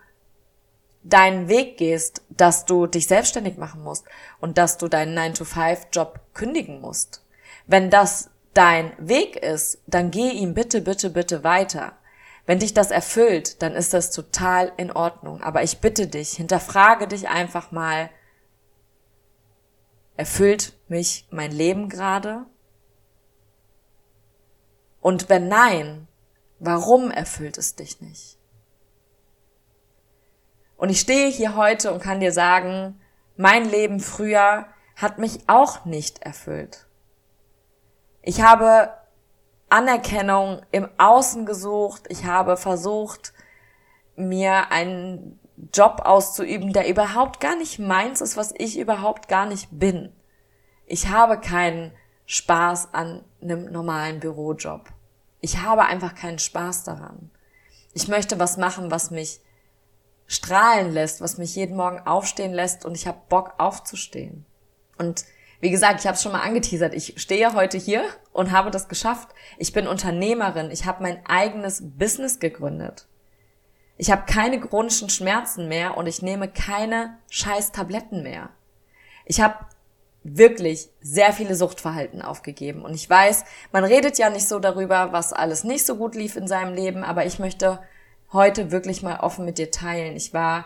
deinen 1.04 1.48
Weg 1.50 1.78
gehst, 1.78 2.24
dass 2.30 2.66
du 2.66 2.88
dich 2.88 3.08
selbstständig 3.08 3.58
machen 3.58 3.84
musst 3.84 4.06
und 4.40 4.58
dass 4.58 4.78
du 4.78 4.88
deinen 4.88 5.18
9-to-5-Job 5.18 6.20
kündigen 6.34 6.82
musst. 6.82 7.26
Wenn 7.68 7.90
das 7.90 8.30
dein 8.54 8.94
Weg 8.98 9.36
ist, 9.36 9.80
dann 9.88 10.12
geh 10.12 10.30
ihm 10.30 10.54
bitte, 10.54 10.82
bitte, 10.82 11.10
bitte 11.10 11.44
weiter. 11.44 11.94
Wenn 12.46 12.60
dich 12.60 12.74
das 12.74 12.92
erfüllt, 12.92 13.62
dann 13.62 13.74
ist 13.74 13.94
das 13.94 14.12
total 14.12 14.72
in 14.78 14.92
Ordnung. 14.92 15.42
Aber 15.42 15.64
ich 15.64 15.80
bitte 15.80 16.08
dich, 16.08 16.32
hinterfrage 16.32 17.08
dich 17.08 17.30
einfach 17.30 17.72
mal, 17.72 18.10
erfüllt 20.18 20.74
mich 20.88 21.28
mein 21.32 21.52
Leben 21.52 21.90
gerade? 21.90 22.46
Und 25.02 25.30
wenn 25.30 25.48
nein, 25.48 26.08
warum 26.60 27.12
erfüllt 27.12 27.58
es 27.58 27.76
dich 27.76 28.02
nicht? 28.02 28.38
Und 30.78 30.90
ich 30.90 31.00
stehe 31.00 31.30
hier 31.30 31.56
heute 31.56 31.94
und 31.94 32.02
kann 32.02 32.20
dir 32.20 32.32
sagen, 32.32 33.00
mein 33.38 33.70
Leben 33.70 34.00
früher 34.00 34.68
hat 34.96 35.20
mich 35.20 35.40
auch 35.48 35.86
nicht 35.86 36.22
erfüllt. 36.22 36.88
Ich 38.22 38.42
habe 38.42 38.94
Anerkennung 39.70 40.62
im 40.72 40.88
Außen 40.98 41.46
gesucht. 41.46 42.04
Ich 42.10 42.26
habe 42.26 42.58
versucht, 42.58 43.34
mir 44.16 44.72
einen 44.72 45.40
Job 45.74 46.02
auszuüben, 46.04 46.74
der 46.74 46.88
überhaupt 46.88 47.40
gar 47.40 47.56
nicht 47.56 47.80
meins 47.80 48.22
ist, 48.22 48.38
was 48.38 48.54
ich 48.58 48.78
überhaupt 48.78 49.28
gar 49.28 49.46
nicht 49.46 49.68
bin. 49.72 50.12
Ich 50.86 51.10
habe 51.10 51.40
keinen 51.40 51.92
Spaß 52.26 52.94
an 52.94 53.24
einem 53.42 53.72
normalen 53.72 54.20
Bürojob. 54.20 54.90
Ich 55.42 55.62
habe 55.62 55.86
einfach 55.86 56.16
keinen 56.16 56.40
Spaß 56.40 56.84
daran. 56.84 57.32
Ich 57.94 58.08
möchte 58.08 58.40
was 58.40 58.58
machen, 58.58 58.92
was 58.92 59.12
mich 59.12 59.42
strahlen 60.28 60.92
lässt, 60.92 61.22
was 61.22 61.38
mich 61.38 61.56
jeden 61.56 61.76
Morgen 61.76 62.00
aufstehen 62.00 62.54
lässt 62.54 62.86
und 62.86 62.96
ich 62.96 63.08
habe 63.08 63.22
Bock 63.30 63.54
aufzustehen. 63.58 64.46
Und 64.98 65.26
wie 65.60 65.70
gesagt, 65.70 66.02
ich 66.02 66.08
habe 66.08 66.16
es 66.16 66.22
schon 66.22 66.34
mal 66.34 66.42
angeteasert. 66.42 66.94
Ich 66.94 67.14
stehe 67.22 67.54
heute 67.54 67.78
hier 67.78 68.04
und 68.34 68.52
habe 68.52 68.70
das 68.70 68.90
geschafft. 68.90 69.30
Ich 69.58 69.72
bin 69.72 69.88
Unternehmerin. 69.88 70.72
Ich 70.72 70.86
habe 70.86 71.02
mein 71.02 71.26
eigenes 71.26 71.82
Business 71.98 72.40
gegründet. 72.40 73.08
Ich 73.98 74.12
habe 74.12 74.24
keine 74.26 74.60
chronischen 74.60 75.10
Schmerzen 75.10 75.70
mehr 75.70 75.96
und 75.96 76.08
ich 76.08 76.22
nehme 76.22 76.50
keine 76.50 77.18
scheiß 77.30 77.72
Tabletten 77.72 78.24
mehr. 78.24 78.50
Ich 79.26 79.40
habe 79.40 79.56
wirklich 80.24 80.90
sehr 81.02 81.32
viele 81.32 81.56
Suchtverhalten 81.56 82.22
aufgegeben. 82.22 82.84
Und 82.84 82.94
ich 82.94 83.10
weiß, 83.10 83.46
man 83.72 83.84
redet 83.84 84.18
ja 84.18 84.30
nicht 84.30 84.48
so 84.48 84.60
darüber, 84.60 85.12
was 85.12 85.34
alles 85.34 85.64
nicht 85.64 85.86
so 85.86 85.96
gut 85.96 86.16
lief 86.16 86.36
in 86.36 86.48
seinem 86.48 86.74
Leben, 86.74 87.04
aber 87.04 87.26
ich 87.26 87.40
möchte 87.40 87.80
heute 88.34 88.72
wirklich 88.72 89.04
mal 89.04 89.20
offen 89.20 89.46
mit 89.46 89.58
dir 89.58 89.72
teilen. 89.72 90.16
Ich 90.16 90.34
war 90.34 90.66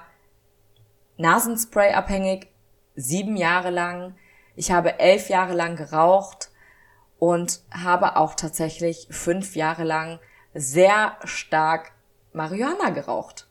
Nasenspray 1.17 1.93
abhängig, 1.93 2.47
sieben 2.95 3.35
Jahre 3.35 3.69
lang. 3.69 4.15
Ich 4.55 4.71
habe 4.71 4.99
elf 4.99 5.29
Jahre 5.29 5.53
lang 5.53 5.75
geraucht 5.75 6.49
und 7.19 7.61
habe 7.71 8.15
auch 8.15 8.33
tatsächlich 8.33 9.07
fünf 9.11 9.55
Jahre 9.55 9.83
lang 9.83 10.19
sehr 10.53 11.17
stark 11.23 11.91
Marihuana 12.33 12.89
geraucht. 12.89 13.47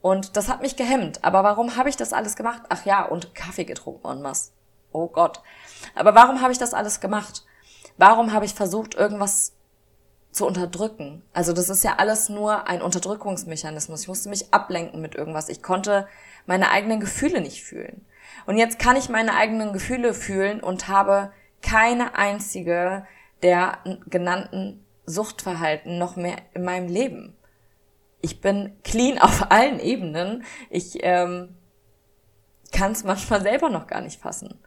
Und 0.00 0.36
das 0.36 0.48
hat 0.48 0.60
mich 0.60 0.76
gehemmt. 0.76 1.24
Aber 1.24 1.42
warum 1.42 1.76
habe 1.76 1.88
ich 1.88 1.96
das 1.96 2.12
alles 2.12 2.36
gemacht? 2.36 2.62
Ach 2.68 2.84
ja, 2.84 3.04
und 3.04 3.34
Kaffee 3.34 3.64
getrunken 3.64 4.06
und 4.06 4.22
was. 4.22 4.52
Oh 4.92 5.08
Gott. 5.08 5.40
Aber 5.94 6.14
warum 6.14 6.42
habe 6.42 6.52
ich 6.52 6.58
das 6.58 6.74
alles 6.74 7.00
gemacht? 7.00 7.44
Warum 7.96 8.32
habe 8.32 8.44
ich 8.44 8.54
versucht, 8.54 8.94
irgendwas 8.94 9.54
zu 10.34 10.46
unterdrücken? 10.46 11.22
Also 11.32 11.52
das 11.52 11.68
ist 11.68 11.84
ja 11.84 11.96
alles 11.96 12.28
nur 12.28 12.66
ein 12.66 12.82
Unterdrückungsmechanismus. 12.82 14.02
Ich 14.02 14.08
musste 14.08 14.28
mich 14.28 14.52
ablenken 14.52 15.00
mit 15.00 15.14
irgendwas. 15.14 15.48
Ich 15.48 15.62
konnte 15.62 16.08
meine 16.46 16.70
eigenen 16.70 17.00
Gefühle 17.00 17.40
nicht 17.40 17.62
fühlen. 17.62 18.04
Und 18.46 18.58
jetzt 18.58 18.78
kann 18.78 18.96
ich 18.96 19.08
meine 19.08 19.34
eigenen 19.34 19.72
Gefühle 19.72 20.12
fühlen 20.12 20.60
und 20.60 20.88
habe 20.88 21.32
keine 21.62 22.16
einzige 22.16 23.06
der 23.42 23.78
genannten 24.06 24.84
Suchtverhalten 25.06 25.98
noch 25.98 26.16
mehr 26.16 26.36
in 26.52 26.64
meinem 26.64 26.88
Leben. 26.88 27.36
Ich 28.20 28.40
bin 28.40 28.76
clean 28.82 29.18
auf 29.20 29.50
allen 29.50 29.78
Ebenen. 29.78 30.44
Ich 30.68 30.98
ähm, 31.02 31.54
kann 32.72 32.92
es 32.92 33.04
manchmal 33.04 33.40
selber 33.42 33.70
noch 33.70 33.86
gar 33.86 34.00
nicht 34.00 34.20
fassen. 34.20 34.58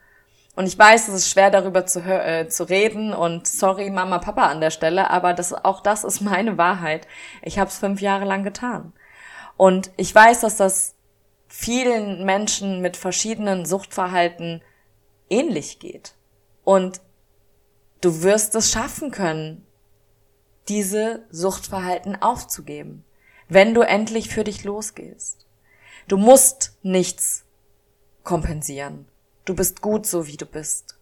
Und 0.58 0.65
ich 0.65 0.78
weiß, 0.78 1.08
es 1.10 1.13
ist 1.13 1.30
schwer 1.30 1.52
darüber 1.52 1.86
zu, 1.86 2.00
äh, 2.00 2.48
zu 2.50 2.67
reden 2.67 3.13
und 3.13 3.46
sorry 3.46 3.91
Mama, 3.91 4.17
Papa 4.17 4.48
an 4.48 4.60
der 4.60 4.72
Stelle, 4.72 5.12
aber 5.12 5.36
das, 5.36 5.54
auch 5.54 5.82
das 5.82 6.04
ist 6.04 6.22
meine 6.22 6.58
Wahrheit. 6.58 7.08
Ich 7.43 7.60
habe 7.60 7.70
es 7.70 7.78
fünf 7.78 8.02
Jahre 8.02 8.26
lang 8.26 8.43
getan. 8.43 8.91
Und 9.56 9.91
ich 9.98 10.13
weiß, 10.15 10.39
dass 10.39 10.58
das 10.58 10.96
vielen 11.48 12.26
Menschen 12.26 12.82
mit 12.82 12.98
verschiedenen 12.98 13.67
Suchtverhalten 13.67 14.63
ähnlich 15.30 15.78
geht. 15.78 16.15
Und 16.63 17.02
du 18.02 18.24
wirst 18.24 18.56
es 18.56 18.72
schaffen 18.72 19.12
können, 19.12 19.63
diese 20.70 21.28
Suchtverhalten 21.30 22.20
aufzugeben, 22.20 23.06
wenn 23.48 23.76
du 23.76 23.82
endlich 23.82 24.30
für 24.30 24.43
dich 24.43 24.63
losgehst. 24.63 25.46
Du 26.08 26.17
musst 26.17 26.80
nichts 26.82 27.46
kompensieren. 28.24 29.08
Du 29.48 29.56
bist 29.56 29.82
gut 29.82 30.06
so, 30.06 30.28
wie 30.28 30.36
du 30.36 30.46
bist. 30.46 31.00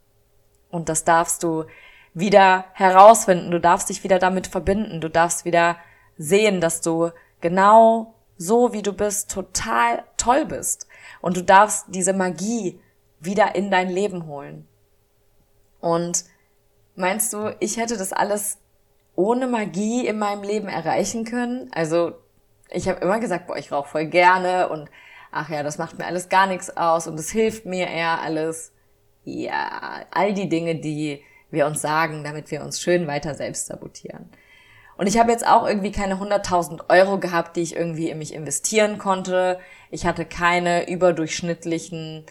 Und 0.69 0.87
das 0.87 1.03
darfst 1.03 1.41
du 1.41 1.65
wieder 2.13 2.65
herausfinden. 2.73 3.49
Du 3.49 3.59
darfst 3.59 3.89
dich 3.89 4.03
wieder 4.03 4.19
damit 4.19 4.45
verbinden. 4.45 5.01
Du 5.01 5.09
darfst 5.09 5.45
wieder 5.45 5.77
sehen, 6.15 6.61
dass 6.61 6.81
du 6.81 7.09
genau 7.41 8.13
so 8.37 8.71
wie 8.71 8.83
du 8.83 8.93
bist, 8.93 9.31
total 9.31 10.03
toll 10.17 10.45
bist. 10.45 10.87
Und 11.21 11.37
du 11.37 11.41
darfst 11.43 11.85
diese 11.87 12.13
Magie 12.13 12.79
wieder 13.19 13.55
in 13.55 13.71
dein 13.71 13.89
Leben 13.89 14.27
holen. 14.27 14.67
Und 15.79 16.25
meinst 16.95 17.33
du, 17.33 17.55
ich 17.59 17.77
hätte 17.77 17.97
das 17.97 18.13
alles 18.13 18.59
ohne 19.15 19.47
Magie 19.47 20.05
in 20.05 20.19
meinem 20.19 20.43
Leben 20.43 20.67
erreichen 20.67 21.25
können? 21.25 21.71
Also 21.73 22.11
ich 22.69 22.87
habe 22.87 22.99
immer 22.99 23.19
gesagt, 23.19 23.47
boah, 23.47 23.57
ich 23.57 23.71
rauche 23.71 23.89
voll 23.89 24.05
gerne 24.05 24.69
und 24.69 24.87
ach 25.35 25.49
ja, 25.49 25.63
das 25.63 25.77
macht 25.77 25.97
mir 25.97 26.05
alles 26.05 26.29
gar 26.29 26.47
nichts 26.47 26.75
aus 26.75 27.07
und 27.07 27.19
es 27.19 27.29
hilft 27.29 27.65
mir 27.65 27.87
eher 27.87 28.21
alles. 28.21 28.71
Ja, 29.23 30.05
all 30.11 30.33
die 30.33 30.49
Dinge, 30.49 30.75
die 30.75 31.21
wir 31.51 31.65
uns 31.65 31.81
sagen, 31.81 32.23
damit 32.23 32.51
wir 32.51 32.63
uns 32.63 32.79
schön 32.79 33.07
weiter 33.07 33.33
selbst 33.33 33.67
sabotieren. 33.67 34.29
Und 34.97 35.07
ich 35.07 35.17
habe 35.17 35.31
jetzt 35.31 35.45
auch 35.45 35.67
irgendwie 35.67 35.91
keine 35.91 36.15
100.000 36.15 36.89
Euro 36.89 37.19
gehabt, 37.19 37.57
die 37.57 37.61
ich 37.61 37.75
irgendwie 37.75 38.09
in 38.09 38.17
mich 38.17 38.33
investieren 38.33 38.97
konnte. 38.97 39.59
Ich 39.91 40.05
hatte 40.05 40.25
keine 40.25 40.89
überdurchschnittlichen 40.89 42.25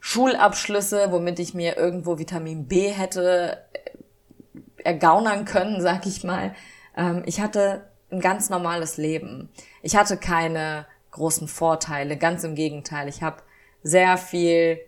Schulabschlüsse, 0.00 1.08
womit 1.10 1.38
ich 1.40 1.52
mir 1.52 1.76
irgendwo 1.76 2.18
Vitamin 2.18 2.68
B 2.68 2.88
hätte 2.88 3.58
äh, 3.72 4.82
ergaunern 4.82 5.44
können, 5.44 5.80
sag 5.82 6.06
ich 6.06 6.24
mal. 6.24 6.54
Ähm, 6.96 7.22
ich 7.26 7.40
hatte 7.40 7.90
ein 8.10 8.20
ganz 8.20 8.48
normales 8.48 8.96
Leben. 8.96 9.50
Ich 9.82 9.96
hatte 9.96 10.16
keine 10.16 10.86
großen 11.16 11.48
Vorteile, 11.48 12.16
ganz 12.16 12.44
im 12.44 12.54
Gegenteil. 12.54 13.08
Ich 13.08 13.22
habe 13.22 13.42
sehr 13.82 14.16
viel 14.16 14.78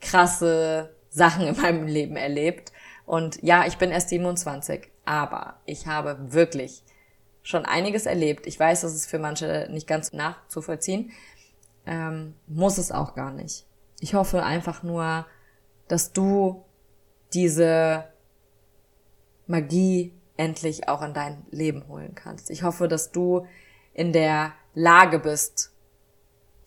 krasse 0.00 0.94
Sachen 1.10 1.46
in 1.48 1.60
meinem 1.60 1.86
Leben 1.86 2.16
erlebt. 2.16 2.72
Und 3.06 3.42
ja, 3.42 3.66
ich 3.66 3.76
bin 3.76 3.90
erst 3.90 4.08
27, 4.08 4.88
aber 5.04 5.60
ich 5.66 5.86
habe 5.86 6.32
wirklich 6.32 6.82
schon 7.42 7.66
einiges 7.66 8.06
erlebt. 8.06 8.46
Ich 8.46 8.58
weiß, 8.58 8.80
das 8.80 8.94
ist 8.94 9.06
für 9.06 9.18
manche 9.18 9.68
nicht 9.70 9.86
ganz 9.86 10.12
nachzuvollziehen. 10.12 11.12
Ähm, 11.86 12.34
muss 12.46 12.78
es 12.78 12.90
auch 12.90 13.14
gar 13.14 13.32
nicht. 13.32 13.66
Ich 14.00 14.14
hoffe 14.14 14.42
einfach 14.42 14.82
nur, 14.82 15.26
dass 15.88 16.12
du 16.12 16.64
diese 17.34 18.06
Magie 19.46 20.14
endlich 20.38 20.88
auch 20.88 21.02
in 21.02 21.12
dein 21.12 21.44
Leben 21.50 21.86
holen 21.88 22.14
kannst. 22.14 22.50
Ich 22.50 22.62
hoffe, 22.62 22.88
dass 22.88 23.12
du 23.12 23.46
in 23.92 24.12
der 24.12 24.52
Lage 24.74 25.18
bist, 25.18 25.72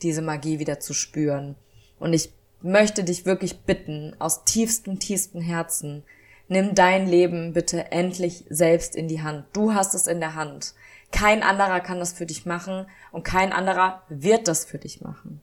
diese 0.02 0.22
Magie 0.22 0.60
wieder 0.60 0.80
zu 0.80 0.94
spüren. 0.94 1.56
Und 2.00 2.14
ich 2.14 2.34
möchte 2.62 3.04
dich 3.04 3.26
wirklich 3.26 3.62
bitten, 3.62 4.16
aus 4.20 4.44
tiefstem, 4.46 5.00
tiefstem 5.00 5.42
Herzen, 5.42 6.04
nimm 6.48 6.76
dein 6.76 7.08
Leben 7.08 7.54
bitte 7.54 7.92
endlich 7.92 8.46
selbst 8.50 8.96
in 8.96 9.08
die 9.08 9.22
Hand. 9.22 9.46
Du 9.54 9.74
hast 9.74 9.94
es 9.94 10.08
in 10.08 10.20
der 10.20 10.36
Hand. 10.36 10.74
Kein 11.12 11.44
anderer 11.44 11.80
kann 11.80 12.00
das 12.00 12.14
für 12.14 12.26
dich 12.26 12.46
machen 12.46 12.88
und 13.12 13.24
kein 13.24 13.54
anderer 13.54 14.04
wird 14.10 14.48
das 14.48 14.66
für 14.66 14.78
dich 14.78 15.02
machen. 15.02 15.42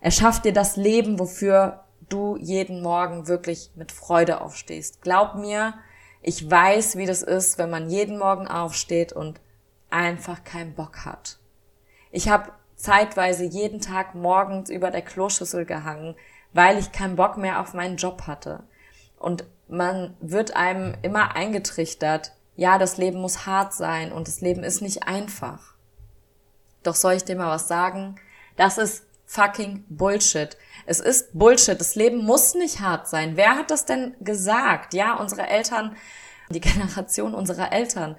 Er 0.00 0.10
schafft 0.10 0.44
dir 0.44 0.52
das 0.52 0.76
Leben, 0.76 1.18
wofür 1.18 1.84
du 2.08 2.36
jeden 2.36 2.82
Morgen 2.82 3.26
wirklich 3.26 3.70
mit 3.74 3.92
Freude 3.92 4.42
aufstehst. 4.42 5.00
Glaub 5.00 5.36
mir, 5.36 5.74
ich 6.20 6.50
weiß, 6.50 6.96
wie 6.96 7.06
das 7.06 7.22
ist, 7.22 7.56
wenn 7.58 7.70
man 7.70 7.88
jeden 7.88 8.18
Morgen 8.18 8.46
aufsteht 8.46 9.12
und 9.12 9.40
einfach 9.90 10.44
keinen 10.44 10.74
Bock 10.74 11.06
hat. 11.06 11.38
Ich 12.14 12.28
habe 12.28 12.52
zeitweise 12.76 13.42
jeden 13.42 13.80
Tag 13.80 14.14
morgens 14.14 14.70
über 14.70 14.92
der 14.92 15.02
Kloschüssel 15.02 15.64
gehangen, 15.64 16.14
weil 16.52 16.78
ich 16.78 16.92
keinen 16.92 17.16
Bock 17.16 17.36
mehr 17.36 17.60
auf 17.60 17.74
meinen 17.74 17.96
Job 17.96 18.28
hatte. 18.28 18.62
Und 19.18 19.44
man 19.66 20.16
wird 20.20 20.54
einem 20.54 20.94
immer 21.02 21.34
eingetrichtert, 21.34 22.30
ja, 22.54 22.78
das 22.78 22.98
Leben 22.98 23.20
muss 23.20 23.46
hart 23.46 23.74
sein 23.74 24.12
und 24.12 24.28
das 24.28 24.40
Leben 24.40 24.62
ist 24.62 24.80
nicht 24.80 25.08
einfach. 25.08 25.74
Doch 26.84 26.94
soll 26.94 27.14
ich 27.14 27.24
dir 27.24 27.34
mal 27.34 27.50
was 27.50 27.66
sagen? 27.66 28.14
Das 28.56 28.78
ist 28.78 29.06
fucking 29.26 29.84
Bullshit. 29.88 30.56
Es 30.86 31.00
ist 31.00 31.36
Bullshit. 31.36 31.80
Das 31.80 31.96
Leben 31.96 32.18
muss 32.18 32.54
nicht 32.54 32.78
hart 32.78 33.08
sein. 33.08 33.36
Wer 33.36 33.56
hat 33.56 33.72
das 33.72 33.86
denn 33.86 34.14
gesagt? 34.20 34.94
Ja, 34.94 35.14
unsere 35.14 35.48
Eltern, 35.48 35.96
die 36.48 36.60
Generation 36.60 37.34
unserer 37.34 37.72
Eltern 37.72 38.14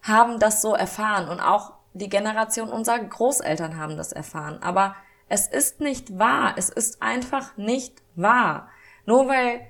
haben 0.00 0.38
das 0.38 0.62
so 0.62 0.76
erfahren 0.76 1.28
und 1.28 1.40
auch 1.40 1.81
die 1.94 2.08
Generation 2.08 2.68
unserer 2.70 2.98
Großeltern 2.98 3.76
haben 3.76 3.96
das 3.96 4.12
erfahren. 4.12 4.62
Aber 4.62 4.96
es 5.28 5.46
ist 5.46 5.80
nicht 5.80 6.18
wahr. 6.18 6.54
Es 6.56 6.68
ist 6.68 7.02
einfach 7.02 7.56
nicht 7.56 8.02
wahr. 8.14 8.68
Nur 9.06 9.28
weil 9.28 9.66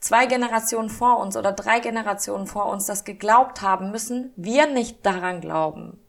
zwei 0.00 0.26
Generationen 0.26 0.90
vor 0.90 1.18
uns 1.18 1.36
oder 1.36 1.52
drei 1.52 1.80
Generationen 1.80 2.46
vor 2.46 2.66
uns 2.66 2.86
das 2.86 3.04
geglaubt 3.04 3.62
haben, 3.62 3.90
müssen 3.90 4.32
wir 4.36 4.66
nicht 4.66 5.04
daran 5.04 5.40
glauben. 5.40 6.00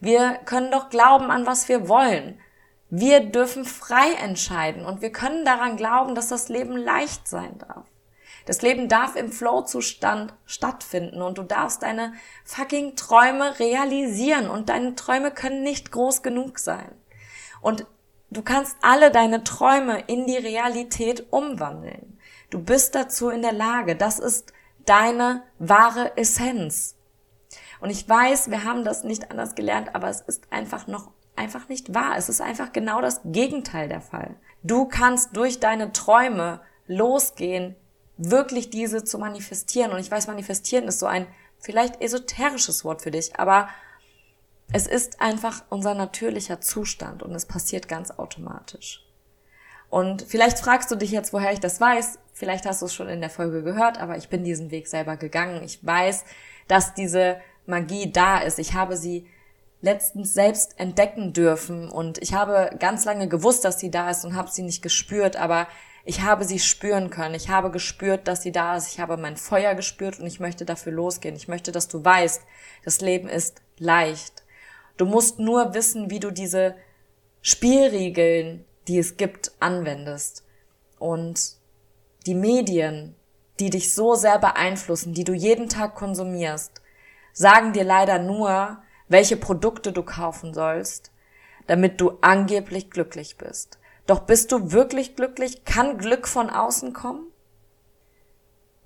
Wir 0.00 0.34
können 0.44 0.70
doch 0.70 0.90
glauben 0.90 1.30
an 1.30 1.46
was 1.46 1.68
wir 1.68 1.88
wollen. 1.88 2.38
Wir 2.90 3.20
dürfen 3.20 3.64
frei 3.64 4.12
entscheiden 4.22 4.84
und 4.84 5.02
wir 5.02 5.10
können 5.10 5.44
daran 5.44 5.76
glauben, 5.76 6.14
dass 6.14 6.28
das 6.28 6.48
Leben 6.48 6.76
leicht 6.76 7.26
sein 7.26 7.58
darf. 7.58 7.86
Das 8.46 8.62
Leben 8.62 8.88
darf 8.88 9.16
im 9.16 9.32
Flow-Zustand 9.32 10.34
stattfinden 10.44 11.22
und 11.22 11.38
du 11.38 11.42
darfst 11.42 11.82
deine 11.82 12.12
fucking 12.44 12.94
Träume 12.94 13.58
realisieren 13.58 14.48
und 14.48 14.68
deine 14.68 14.94
Träume 14.94 15.30
können 15.30 15.62
nicht 15.62 15.92
groß 15.92 16.22
genug 16.22 16.58
sein. 16.58 16.90
Und 17.62 17.86
du 18.30 18.42
kannst 18.42 18.76
alle 18.82 19.10
deine 19.10 19.44
Träume 19.44 20.00
in 20.06 20.26
die 20.26 20.36
Realität 20.36 21.26
umwandeln. 21.30 22.18
Du 22.50 22.62
bist 22.62 22.94
dazu 22.94 23.30
in 23.30 23.42
der 23.42 23.52
Lage. 23.52 23.96
Das 23.96 24.18
ist 24.18 24.52
deine 24.84 25.42
wahre 25.58 26.16
Essenz. 26.16 26.96
Und 27.80 27.90
ich 27.90 28.08
weiß, 28.08 28.50
wir 28.50 28.64
haben 28.64 28.84
das 28.84 29.04
nicht 29.04 29.30
anders 29.30 29.54
gelernt, 29.54 29.94
aber 29.94 30.08
es 30.08 30.20
ist 30.20 30.44
einfach 30.50 30.86
noch 30.86 31.10
einfach 31.36 31.68
nicht 31.68 31.94
wahr. 31.94 32.16
Es 32.16 32.28
ist 32.28 32.40
einfach 32.40 32.72
genau 32.72 33.00
das 33.00 33.20
Gegenteil 33.24 33.88
der 33.88 34.00
Fall. 34.00 34.36
Du 34.62 34.86
kannst 34.86 35.36
durch 35.36 35.60
deine 35.60 35.92
Träume 35.92 36.60
losgehen, 36.86 37.76
wirklich 38.16 38.70
diese 38.70 39.04
zu 39.04 39.18
manifestieren. 39.18 39.92
Und 39.92 39.98
ich 39.98 40.10
weiß, 40.10 40.26
manifestieren 40.26 40.88
ist 40.88 41.00
so 41.00 41.06
ein 41.06 41.26
vielleicht 41.58 42.00
esoterisches 42.00 42.84
Wort 42.84 43.02
für 43.02 43.10
dich, 43.10 43.38
aber 43.38 43.68
es 44.72 44.86
ist 44.86 45.20
einfach 45.20 45.62
unser 45.68 45.94
natürlicher 45.94 46.60
Zustand 46.60 47.22
und 47.22 47.34
es 47.34 47.46
passiert 47.46 47.88
ganz 47.88 48.10
automatisch. 48.10 49.04
Und 49.90 50.22
vielleicht 50.22 50.58
fragst 50.58 50.90
du 50.90 50.96
dich 50.96 51.12
jetzt, 51.12 51.32
woher 51.32 51.52
ich 51.52 51.60
das 51.60 51.80
weiß. 51.80 52.18
Vielleicht 52.32 52.66
hast 52.66 52.82
du 52.82 52.86
es 52.86 52.94
schon 52.94 53.08
in 53.08 53.20
der 53.20 53.30
Folge 53.30 53.62
gehört, 53.62 54.00
aber 54.00 54.16
ich 54.16 54.28
bin 54.28 54.42
diesen 54.42 54.70
Weg 54.70 54.88
selber 54.88 55.16
gegangen. 55.16 55.62
Ich 55.62 55.84
weiß, 55.86 56.24
dass 56.66 56.94
diese 56.94 57.40
Magie 57.66 58.10
da 58.10 58.38
ist. 58.38 58.58
Ich 58.58 58.74
habe 58.74 58.96
sie 58.96 59.28
letztens 59.82 60.34
selbst 60.34 60.80
entdecken 60.80 61.32
dürfen 61.32 61.90
und 61.90 62.18
ich 62.18 62.34
habe 62.34 62.70
ganz 62.78 63.04
lange 63.04 63.28
gewusst, 63.28 63.64
dass 63.64 63.78
sie 63.78 63.90
da 63.90 64.10
ist 64.10 64.24
und 64.24 64.34
habe 64.34 64.50
sie 64.50 64.62
nicht 64.62 64.82
gespürt, 64.82 65.36
aber 65.36 65.68
ich 66.04 66.20
habe 66.20 66.44
sie 66.44 66.58
spüren 66.58 67.08
können. 67.08 67.34
Ich 67.34 67.48
habe 67.48 67.70
gespürt, 67.70 68.28
dass 68.28 68.42
sie 68.42 68.52
da 68.52 68.76
ist. 68.76 68.92
Ich 68.92 69.00
habe 69.00 69.16
mein 69.16 69.36
Feuer 69.36 69.74
gespürt 69.74 70.20
und 70.20 70.26
ich 70.26 70.38
möchte 70.38 70.64
dafür 70.64 70.92
losgehen. 70.92 71.34
Ich 71.34 71.48
möchte, 71.48 71.72
dass 71.72 71.88
du 71.88 72.04
weißt, 72.04 72.42
das 72.84 73.00
Leben 73.00 73.28
ist 73.28 73.62
leicht. 73.78 74.44
Du 74.98 75.06
musst 75.06 75.38
nur 75.38 75.72
wissen, 75.74 76.10
wie 76.10 76.20
du 76.20 76.30
diese 76.30 76.74
Spielregeln, 77.40 78.64
die 78.86 78.98
es 78.98 79.16
gibt, 79.16 79.52
anwendest. 79.60 80.44
Und 80.98 81.56
die 82.26 82.34
Medien, 82.34 83.16
die 83.58 83.70
dich 83.70 83.94
so 83.94 84.14
sehr 84.14 84.38
beeinflussen, 84.38 85.14
die 85.14 85.24
du 85.24 85.32
jeden 85.32 85.68
Tag 85.70 85.94
konsumierst, 85.94 86.82
sagen 87.32 87.72
dir 87.72 87.84
leider 87.84 88.18
nur, 88.18 88.78
welche 89.08 89.36
Produkte 89.36 89.92
du 89.92 90.02
kaufen 90.02 90.52
sollst, 90.52 91.10
damit 91.66 92.00
du 92.00 92.18
angeblich 92.20 92.90
glücklich 92.90 93.38
bist. 93.38 93.78
Doch 94.06 94.20
bist 94.20 94.52
du 94.52 94.72
wirklich 94.72 95.16
glücklich? 95.16 95.64
Kann 95.64 95.98
Glück 95.98 96.28
von 96.28 96.50
außen 96.50 96.92
kommen? 96.92 97.26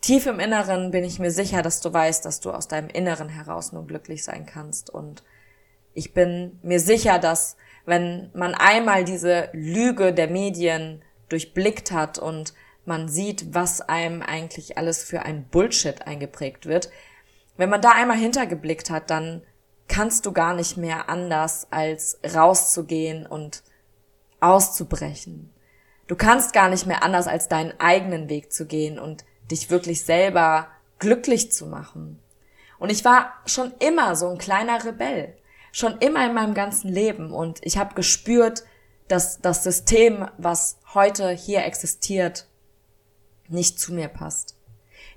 Tief 0.00 0.26
im 0.26 0.38
Inneren 0.38 0.92
bin 0.92 1.02
ich 1.02 1.18
mir 1.18 1.32
sicher, 1.32 1.60
dass 1.62 1.80
du 1.80 1.92
weißt, 1.92 2.24
dass 2.24 2.40
du 2.40 2.52
aus 2.52 2.68
deinem 2.68 2.88
Inneren 2.88 3.28
heraus 3.28 3.72
nur 3.72 3.86
glücklich 3.86 4.22
sein 4.22 4.46
kannst. 4.46 4.90
Und 4.90 5.24
ich 5.92 6.14
bin 6.14 6.58
mir 6.62 6.78
sicher, 6.78 7.18
dass 7.18 7.56
wenn 7.84 8.30
man 8.32 8.54
einmal 8.54 9.04
diese 9.04 9.48
Lüge 9.52 10.14
der 10.14 10.28
Medien 10.28 11.02
durchblickt 11.28 11.90
hat 11.90 12.18
und 12.18 12.54
man 12.84 13.08
sieht, 13.08 13.54
was 13.54 13.80
einem 13.80 14.22
eigentlich 14.22 14.78
alles 14.78 15.02
für 15.02 15.22
ein 15.22 15.44
Bullshit 15.48 16.06
eingeprägt 16.06 16.66
wird, 16.66 16.90
wenn 17.56 17.68
man 17.68 17.82
da 17.82 17.90
einmal 17.90 18.16
hintergeblickt 18.16 18.88
hat, 18.88 19.10
dann 19.10 19.42
kannst 19.88 20.26
du 20.26 20.32
gar 20.32 20.54
nicht 20.54 20.76
mehr 20.76 21.08
anders 21.08 21.66
als 21.70 22.20
rauszugehen 22.34 23.26
und 23.26 23.62
auszubrechen. 24.40 25.52
Du 26.06 26.16
kannst 26.16 26.52
gar 26.52 26.68
nicht 26.68 26.86
mehr 26.86 27.02
anders 27.02 27.26
als 27.26 27.48
deinen 27.48 27.78
eigenen 27.78 28.28
Weg 28.28 28.52
zu 28.52 28.66
gehen 28.66 28.98
und 28.98 29.24
dich 29.50 29.70
wirklich 29.70 30.04
selber 30.04 30.68
glücklich 30.98 31.52
zu 31.52 31.66
machen. 31.66 32.18
Und 32.78 32.90
ich 32.90 33.04
war 33.04 33.34
schon 33.46 33.72
immer 33.78 34.16
so 34.16 34.28
ein 34.28 34.38
kleiner 34.38 34.84
Rebell, 34.84 35.36
schon 35.72 35.98
immer 35.98 36.26
in 36.26 36.34
meinem 36.34 36.54
ganzen 36.54 36.88
Leben 36.88 37.32
und 37.32 37.58
ich 37.62 37.76
habe 37.76 37.94
gespürt, 37.94 38.64
dass 39.08 39.40
das 39.40 39.64
System, 39.64 40.28
was 40.38 40.78
heute 40.94 41.30
hier 41.30 41.64
existiert, 41.64 42.46
nicht 43.48 43.80
zu 43.80 43.92
mir 43.92 44.08
passt. 44.08 44.57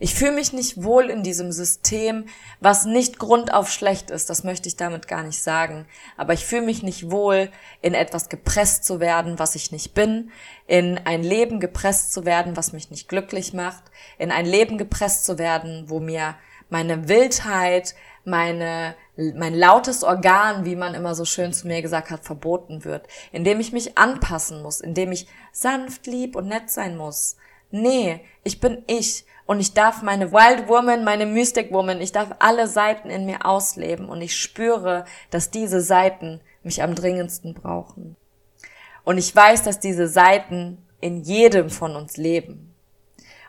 Ich 0.04 0.16
fühle 0.16 0.32
mich 0.32 0.52
nicht 0.52 0.82
wohl 0.82 1.12
in 1.12 1.22
diesem 1.22 1.52
System, 1.52 2.26
was 2.60 2.86
nicht 2.86 3.20
grundauf 3.20 3.70
schlecht 3.70 4.10
ist, 4.10 4.32
das 4.32 4.44
möchte 4.44 4.68
ich 4.68 4.76
damit 4.76 5.08
gar 5.08 5.22
nicht 5.22 5.44
sagen. 5.44 5.86
Aber 6.18 6.34
ich 6.34 6.44
fühle 6.44 6.64
mich 6.64 6.82
nicht 6.82 7.12
wohl, 7.12 7.52
in 7.84 7.94
etwas 7.94 8.28
gepresst 8.28 8.84
zu 8.84 9.00
werden, 9.00 9.38
was 9.38 9.54
ich 9.54 9.72
nicht 9.72 9.94
bin, 9.94 10.32
in 10.66 11.00
ein 11.06 11.22
Leben 11.22 11.60
gepresst 11.60 12.14
zu 12.14 12.26
werden, 12.26 12.58
was 12.58 12.74
mich 12.74 12.90
nicht 12.90 13.10
glücklich 13.10 13.54
macht, 13.54 13.84
in 14.18 14.32
ein 14.32 14.48
Leben 14.48 14.80
gepresst 14.80 15.24
zu 15.24 15.38
werden, 15.38 15.84
wo 15.86 16.00
mir 16.00 16.34
meine 16.72 17.08
Wildheit, 17.08 17.94
meine, 18.26 18.96
mein 19.16 19.54
lautes 19.54 20.04
Organ, 20.04 20.66
wie 20.66 20.76
man 20.76 20.96
immer 20.96 21.14
so 21.14 21.26
schön 21.26 21.54
zu 21.54 21.68
mir 21.68 21.84
gesagt 21.84 22.10
hat, 22.10 22.26
verboten 22.26 22.86
wird, 22.86 23.06
indem 23.32 23.60
ich 23.60 23.72
mich 23.72 24.00
anpassen 24.00 24.64
muss, 24.64 24.82
indem 24.82 25.12
ich 25.12 25.28
sanft, 25.52 26.08
lieb 26.08 26.36
und 26.36 26.48
nett 26.48 26.72
sein 26.72 26.98
muss. 26.98 27.36
Nee, 27.70 28.22
ich 28.44 28.60
bin 28.60 28.84
ich 28.88 29.26
und 29.52 29.60
ich 29.60 29.74
darf 29.74 30.02
meine 30.02 30.32
Wild 30.32 30.70
Woman, 30.70 31.04
meine 31.04 31.26
Mystic 31.26 31.74
Woman, 31.74 32.00
ich 32.00 32.14
darf 32.14 32.30
alle 32.40 32.68
Seiten 32.68 33.10
in 33.10 33.26
mir 33.26 33.46
ausleben 33.46 34.08
und 34.08 34.22
ich 34.22 34.38
spüre, 34.38 35.04
dass 35.30 35.52
diese 35.52 35.82
Seiten 35.82 36.40
mich 36.64 36.82
am 36.82 36.96
dringendsten 36.96 37.54
brauchen. 37.54 38.16
Und 39.04 39.18
ich 39.18 39.36
weiß, 39.36 39.64
dass 39.64 39.82
diese 39.82 40.08
Seiten 40.08 40.78
in 41.02 41.24
jedem 41.24 41.70
von 41.70 41.98
uns 41.98 42.16
leben. 42.16 42.74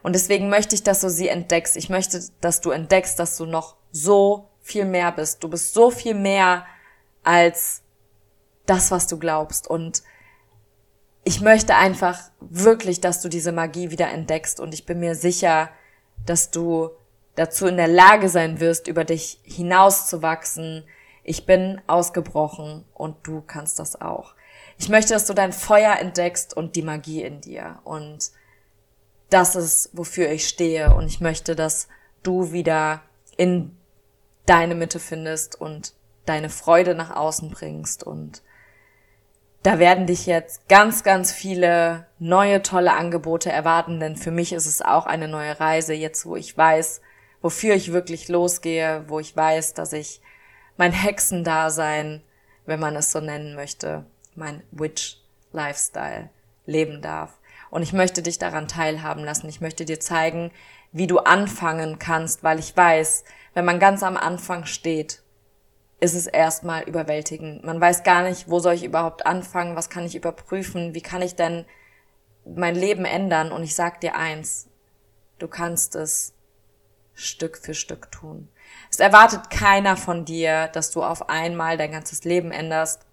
Und 0.02 0.16
deswegen 0.16 0.48
möchte 0.48 0.74
ich, 0.74 0.82
dass 0.82 1.02
du 1.02 1.08
sie 1.08 1.28
entdeckst. 1.28 1.76
Ich 1.76 1.88
möchte, 1.88 2.20
dass 2.40 2.60
du 2.60 2.72
entdeckst, 2.72 3.16
dass 3.20 3.36
du 3.36 3.46
noch 3.46 3.76
so 3.92 4.48
viel 4.60 4.86
mehr 4.86 5.12
bist. 5.12 5.44
Du 5.44 5.48
bist 5.48 5.72
so 5.72 5.92
viel 5.92 6.14
mehr 6.14 6.66
als 7.22 7.82
das, 8.66 8.90
was 8.90 9.06
du 9.06 9.20
glaubst. 9.20 9.70
Und 9.70 10.02
ich 11.22 11.40
möchte 11.40 11.76
einfach 11.76 12.18
wirklich, 12.40 13.00
dass 13.00 13.22
du 13.22 13.28
diese 13.28 13.52
Magie 13.52 13.92
wieder 13.92 14.08
entdeckst. 14.08 14.58
Und 14.58 14.74
ich 14.74 14.84
bin 14.84 14.98
mir 14.98 15.14
sicher, 15.14 15.70
dass 16.26 16.50
du 16.50 16.90
dazu 17.34 17.66
in 17.66 17.76
der 17.76 17.88
Lage 17.88 18.28
sein 18.28 18.60
wirst, 18.60 18.88
über 18.88 19.04
dich 19.04 19.40
hinauszuwachsen. 19.42 20.84
Ich 21.24 21.46
bin 21.46 21.80
ausgebrochen 21.86 22.84
und 22.94 23.16
du 23.22 23.42
kannst 23.42 23.78
das 23.78 24.00
auch. 24.00 24.34
Ich 24.78 24.88
möchte, 24.88 25.14
dass 25.14 25.26
du 25.26 25.34
dein 25.34 25.52
Feuer 25.52 25.96
entdeckst 25.96 26.56
und 26.56 26.76
die 26.76 26.82
Magie 26.82 27.22
in 27.22 27.40
dir. 27.40 27.78
Und 27.84 28.32
das 29.30 29.56
ist, 29.56 29.90
wofür 29.92 30.30
ich 30.30 30.48
stehe. 30.48 30.94
Und 30.94 31.06
ich 31.06 31.20
möchte, 31.20 31.54
dass 31.54 31.88
du 32.22 32.52
wieder 32.52 33.02
in 33.36 33.76
deine 34.46 34.74
Mitte 34.74 34.98
findest 34.98 35.60
und 35.60 35.94
deine 36.26 36.50
Freude 36.50 36.94
nach 36.94 37.14
außen 37.14 37.50
bringst. 37.50 38.02
Und 38.02 38.42
da 39.62 39.78
werden 39.78 40.06
dich 40.06 40.26
jetzt 40.26 40.68
ganz, 40.68 41.04
ganz 41.04 41.32
viele 41.32 42.06
neue, 42.18 42.62
tolle 42.62 42.94
Angebote 42.94 43.50
erwarten, 43.50 44.00
denn 44.00 44.16
für 44.16 44.32
mich 44.32 44.52
ist 44.52 44.66
es 44.66 44.82
auch 44.82 45.06
eine 45.06 45.28
neue 45.28 45.58
Reise, 45.60 45.94
jetzt 45.94 46.26
wo 46.26 46.36
ich 46.36 46.56
weiß, 46.56 47.00
wofür 47.40 47.74
ich 47.74 47.92
wirklich 47.92 48.28
losgehe, 48.28 49.04
wo 49.06 49.20
ich 49.20 49.36
weiß, 49.36 49.74
dass 49.74 49.92
ich 49.92 50.20
mein 50.76 50.92
Hexendasein, 50.92 52.22
wenn 52.66 52.80
man 52.80 52.96
es 52.96 53.12
so 53.12 53.20
nennen 53.20 53.54
möchte, 53.54 54.04
mein 54.34 54.62
Witch-Lifestyle 54.72 56.30
leben 56.66 57.02
darf. 57.02 57.38
Und 57.70 57.82
ich 57.82 57.92
möchte 57.92 58.22
dich 58.22 58.38
daran 58.38 58.68
teilhaben 58.68 59.24
lassen. 59.24 59.48
Ich 59.48 59.60
möchte 59.60 59.84
dir 59.84 59.98
zeigen, 59.98 60.50
wie 60.92 61.06
du 61.06 61.18
anfangen 61.18 61.98
kannst, 61.98 62.42
weil 62.42 62.58
ich 62.58 62.76
weiß, 62.76 63.24
wenn 63.54 63.64
man 63.64 63.80
ganz 63.80 64.02
am 64.02 64.16
Anfang 64.16 64.66
steht, 64.66 65.21
ist 66.02 66.14
es 66.14 66.26
erstmal 66.26 66.82
überwältigend. 66.82 67.62
Man 67.62 67.80
weiß 67.80 68.02
gar 68.02 68.24
nicht, 68.24 68.50
wo 68.50 68.58
soll 68.58 68.74
ich 68.74 68.82
überhaupt 68.82 69.24
anfangen, 69.24 69.76
was 69.76 69.88
kann 69.88 70.04
ich 70.04 70.16
überprüfen, 70.16 70.96
wie 70.96 71.00
kann 71.00 71.22
ich 71.22 71.36
denn 71.36 71.64
mein 72.44 72.74
Leben 72.74 73.04
ändern. 73.04 73.52
Und 73.52 73.62
ich 73.62 73.76
sag 73.76 74.00
dir 74.00 74.16
eins, 74.16 74.66
du 75.38 75.46
kannst 75.46 75.94
es 75.94 76.34
Stück 77.14 77.56
für 77.56 77.74
Stück 77.74 78.10
tun. 78.10 78.48
Es 78.90 78.98
erwartet 78.98 79.48
keiner 79.48 79.96
von 79.96 80.24
dir, 80.24 80.66
dass 80.72 80.90
du 80.90 81.04
auf 81.04 81.28
einmal 81.28 81.76
dein 81.76 81.92
ganzes 81.92 82.24
Leben 82.24 82.50
änderst. 82.50 83.06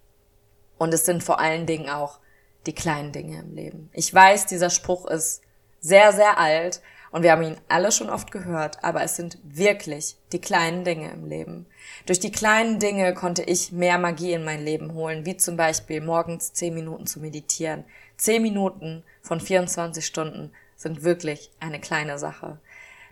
Und 0.76 0.92
es 0.92 1.04
sind 1.04 1.22
vor 1.22 1.38
allen 1.38 1.66
Dingen 1.66 1.88
auch 1.88 2.18
die 2.66 2.74
kleinen 2.74 3.12
Dinge 3.12 3.38
im 3.38 3.54
Leben. 3.54 3.90
Ich 3.92 4.12
weiß, 4.12 4.46
dieser 4.46 4.70
Spruch 4.70 5.06
ist 5.06 5.42
sehr, 5.78 6.12
sehr 6.12 6.38
alt 6.38 6.82
und 7.12 7.22
wir 7.22 7.32
haben 7.32 7.42
ihn 7.42 7.56
alle 7.68 7.90
schon 7.90 8.08
oft 8.08 8.30
gehört, 8.30 8.84
aber 8.84 9.02
es 9.02 9.16
sind 9.16 9.38
wirklich 9.42 10.16
die 10.32 10.40
kleinen 10.40 10.84
Dinge 10.84 11.10
im 11.10 11.26
Leben. 11.26 11.66
Durch 12.06 12.20
die 12.20 12.30
kleinen 12.30 12.78
Dinge 12.78 13.14
konnte 13.14 13.42
ich 13.42 13.72
mehr 13.72 13.98
Magie 13.98 14.32
in 14.32 14.44
mein 14.44 14.64
Leben 14.64 14.94
holen, 14.94 15.26
wie 15.26 15.36
zum 15.36 15.56
Beispiel 15.56 16.00
morgens 16.00 16.52
zehn 16.52 16.72
Minuten 16.72 17.06
zu 17.06 17.18
meditieren. 17.20 17.84
Zehn 18.16 18.42
Minuten 18.42 19.02
von 19.22 19.40
24 19.40 20.06
Stunden 20.06 20.52
sind 20.76 21.02
wirklich 21.02 21.50
eine 21.58 21.80
kleine 21.80 22.18
Sache. 22.18 22.58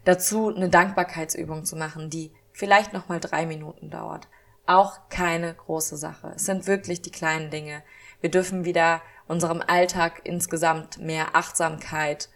Dazu 0.05 0.55
eine 0.55 0.69
Dankbarkeitsübung 0.69 1.65
zu 1.65 1.77
machen, 1.77 2.09
die 2.09 2.31
vielleicht 2.53 2.93
nochmal 2.93 3.21
drei 3.21 3.47
Minuten 3.47 3.91
dauert. 3.91 4.29
Auch 4.67 5.09
keine 5.09 5.55
große 5.55 5.97
Sache. 5.97 6.33
Es 6.37 6.45
sind 6.45 6.67
wirklich 6.67 7.03
die 7.03 7.11
kleinen 7.11 7.51
Dinge. 7.51 7.83
Wir 8.21 8.31
dürfen 8.31 8.65
wieder 8.65 9.03
unserem 9.27 9.63
Alltag 9.67 10.21
insgesamt 10.25 10.99
mehr 10.99 11.35
Achtsamkeit 11.35 12.29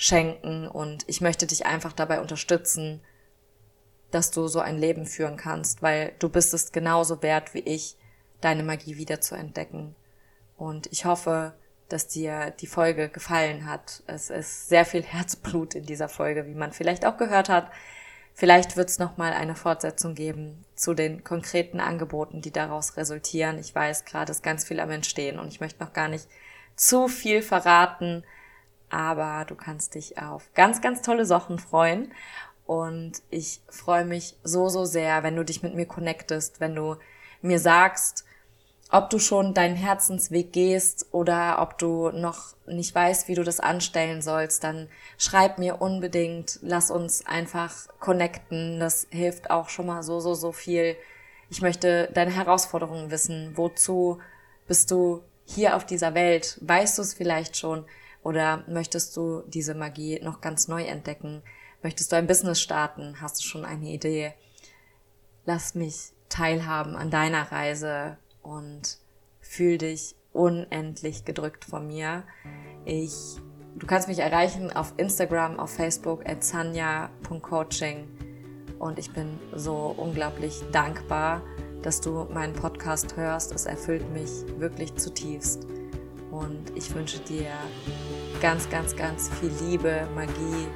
schenken 0.00 0.66
und 0.66 1.04
ich 1.08 1.20
möchte 1.20 1.46
dich 1.46 1.66
einfach 1.66 1.92
dabei 1.92 2.22
unterstützen, 2.22 3.02
dass 4.10 4.30
du 4.30 4.48
so 4.48 4.58
ein 4.58 4.78
Leben 4.78 5.04
führen 5.04 5.36
kannst, 5.36 5.82
weil 5.82 6.14
du 6.18 6.30
bist 6.30 6.54
es 6.54 6.72
genauso 6.72 7.22
wert 7.22 7.52
wie 7.52 7.60
ich, 7.60 7.96
deine 8.40 8.62
Magie 8.62 8.96
wieder 8.96 9.20
zu 9.20 9.34
entdecken. 9.34 9.94
Und 10.56 10.86
ich 10.90 11.04
hoffe, 11.04 11.52
dass 11.90 12.08
dir 12.08 12.50
die 12.50 12.66
Folge 12.66 13.10
gefallen 13.10 13.66
hat. 13.66 14.02
Es 14.06 14.30
ist 14.30 14.70
sehr 14.70 14.86
viel 14.86 15.02
Herzblut 15.04 15.74
in 15.74 15.84
dieser 15.84 16.08
Folge, 16.08 16.46
wie 16.46 16.54
man 16.54 16.72
vielleicht 16.72 17.04
auch 17.04 17.18
gehört 17.18 17.50
hat. 17.50 17.70
Vielleicht 18.32 18.78
wird 18.78 18.88
es 18.88 18.98
nochmal 18.98 19.34
eine 19.34 19.54
Fortsetzung 19.54 20.14
geben 20.14 20.64
zu 20.74 20.94
den 20.94 21.24
konkreten 21.24 21.78
Angeboten, 21.78 22.40
die 22.40 22.52
daraus 22.52 22.96
resultieren. 22.96 23.58
Ich 23.58 23.74
weiß, 23.74 24.06
gerade 24.06 24.32
ist 24.32 24.42
ganz 24.42 24.64
viel 24.64 24.80
am 24.80 24.90
Entstehen 24.90 25.38
und 25.38 25.48
ich 25.48 25.60
möchte 25.60 25.84
noch 25.84 25.92
gar 25.92 26.08
nicht 26.08 26.26
zu 26.74 27.06
viel 27.06 27.42
verraten, 27.42 28.24
aber 28.90 29.44
du 29.46 29.54
kannst 29.54 29.94
dich 29.94 30.18
auf 30.18 30.50
ganz, 30.54 30.80
ganz 30.80 31.02
tolle 31.02 31.24
Sachen 31.24 31.58
freuen. 31.58 32.12
Und 32.66 33.22
ich 33.30 33.62
freue 33.68 34.04
mich 34.04 34.36
so, 34.44 34.68
so 34.68 34.84
sehr, 34.84 35.22
wenn 35.22 35.36
du 35.36 35.44
dich 35.44 35.62
mit 35.62 35.74
mir 35.74 35.86
connectest, 35.86 36.60
wenn 36.60 36.74
du 36.74 36.96
mir 37.42 37.58
sagst, 37.58 38.24
ob 38.92 39.08
du 39.10 39.18
schon 39.18 39.54
deinen 39.54 39.76
Herzensweg 39.76 40.52
gehst 40.52 41.06
oder 41.12 41.62
ob 41.62 41.78
du 41.78 42.10
noch 42.10 42.54
nicht 42.66 42.94
weißt, 42.94 43.28
wie 43.28 43.34
du 43.34 43.44
das 43.44 43.60
anstellen 43.60 44.20
sollst, 44.20 44.64
dann 44.64 44.88
schreib 45.16 45.58
mir 45.58 45.80
unbedingt, 45.80 46.58
lass 46.62 46.90
uns 46.90 47.24
einfach 47.26 47.88
connecten. 48.00 48.80
Das 48.80 49.06
hilft 49.10 49.50
auch 49.50 49.68
schon 49.68 49.86
mal 49.86 50.02
so, 50.02 50.18
so, 50.20 50.34
so 50.34 50.52
viel. 50.52 50.96
Ich 51.50 51.62
möchte 51.62 52.10
deine 52.14 52.32
Herausforderungen 52.32 53.10
wissen. 53.10 53.52
Wozu 53.56 54.18
bist 54.66 54.90
du 54.90 55.22
hier 55.44 55.76
auf 55.76 55.86
dieser 55.86 56.14
Welt? 56.14 56.58
Weißt 56.60 56.98
du 56.98 57.02
es 57.02 57.14
vielleicht 57.14 57.56
schon? 57.56 57.84
Oder 58.22 58.64
möchtest 58.68 59.16
du 59.16 59.42
diese 59.46 59.74
Magie 59.74 60.20
noch 60.22 60.40
ganz 60.40 60.68
neu 60.68 60.82
entdecken? 60.84 61.42
Möchtest 61.82 62.12
du 62.12 62.16
ein 62.16 62.26
Business 62.26 62.60
starten? 62.60 63.20
Hast 63.20 63.40
du 63.40 63.46
schon 63.46 63.64
eine 63.64 63.88
Idee? 63.88 64.34
Lass 65.46 65.74
mich 65.74 66.12
teilhaben 66.28 66.96
an 66.96 67.10
deiner 67.10 67.50
Reise 67.50 68.18
und 68.42 68.98
fühl 69.40 69.78
dich 69.78 70.14
unendlich 70.32 71.24
gedrückt 71.24 71.64
von 71.64 71.86
mir. 71.86 72.24
Ich, 72.84 73.38
du 73.76 73.86
kannst 73.86 74.08
mich 74.08 74.18
erreichen 74.18 74.70
auf 74.70 74.94
Instagram, 74.96 75.58
auf 75.58 75.70
Facebook 75.74 76.28
at 76.28 76.44
sanja.coaching 76.44 78.06
und 78.78 78.98
ich 78.98 79.12
bin 79.12 79.38
so 79.54 79.94
unglaublich 79.96 80.62
dankbar, 80.72 81.42
dass 81.82 82.00
du 82.00 82.26
meinen 82.32 82.54
Podcast 82.54 83.16
hörst. 83.16 83.52
Es 83.52 83.66
erfüllt 83.66 84.10
mich 84.12 84.30
wirklich 84.58 84.94
zutiefst. 84.96 85.66
Und 86.30 86.72
ich 86.76 86.94
wünsche 86.94 87.18
dir 87.20 87.50
ganz, 88.40 88.68
ganz, 88.70 88.94
ganz 88.94 89.30
viel 89.40 89.50
Liebe, 89.68 90.06
Magie 90.14 90.68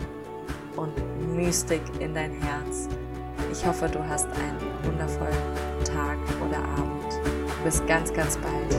und 0.77 0.93
Mystik 1.37 1.83
in 2.01 2.15
dein 2.15 2.33
Herz. 2.43 2.89
Ich 3.53 3.65
hoffe, 3.65 3.89
du 3.89 4.05
hast 4.09 4.27
einen 4.27 4.59
wundervollen 4.83 5.33
Tag 5.85 6.19
oder 6.47 6.59
Abend. 6.59 7.15
Bis 7.65 7.85
ganz, 7.87 8.13
ganz 8.13 8.37
bald. 8.39 8.75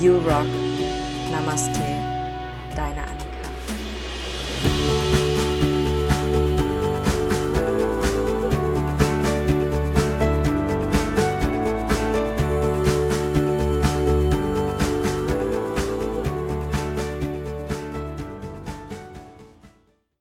You 0.00 0.16
Rock. 0.18 0.46
Namaste. 1.30 1.80
Deine 2.74 3.02
Annika. 3.02 3.48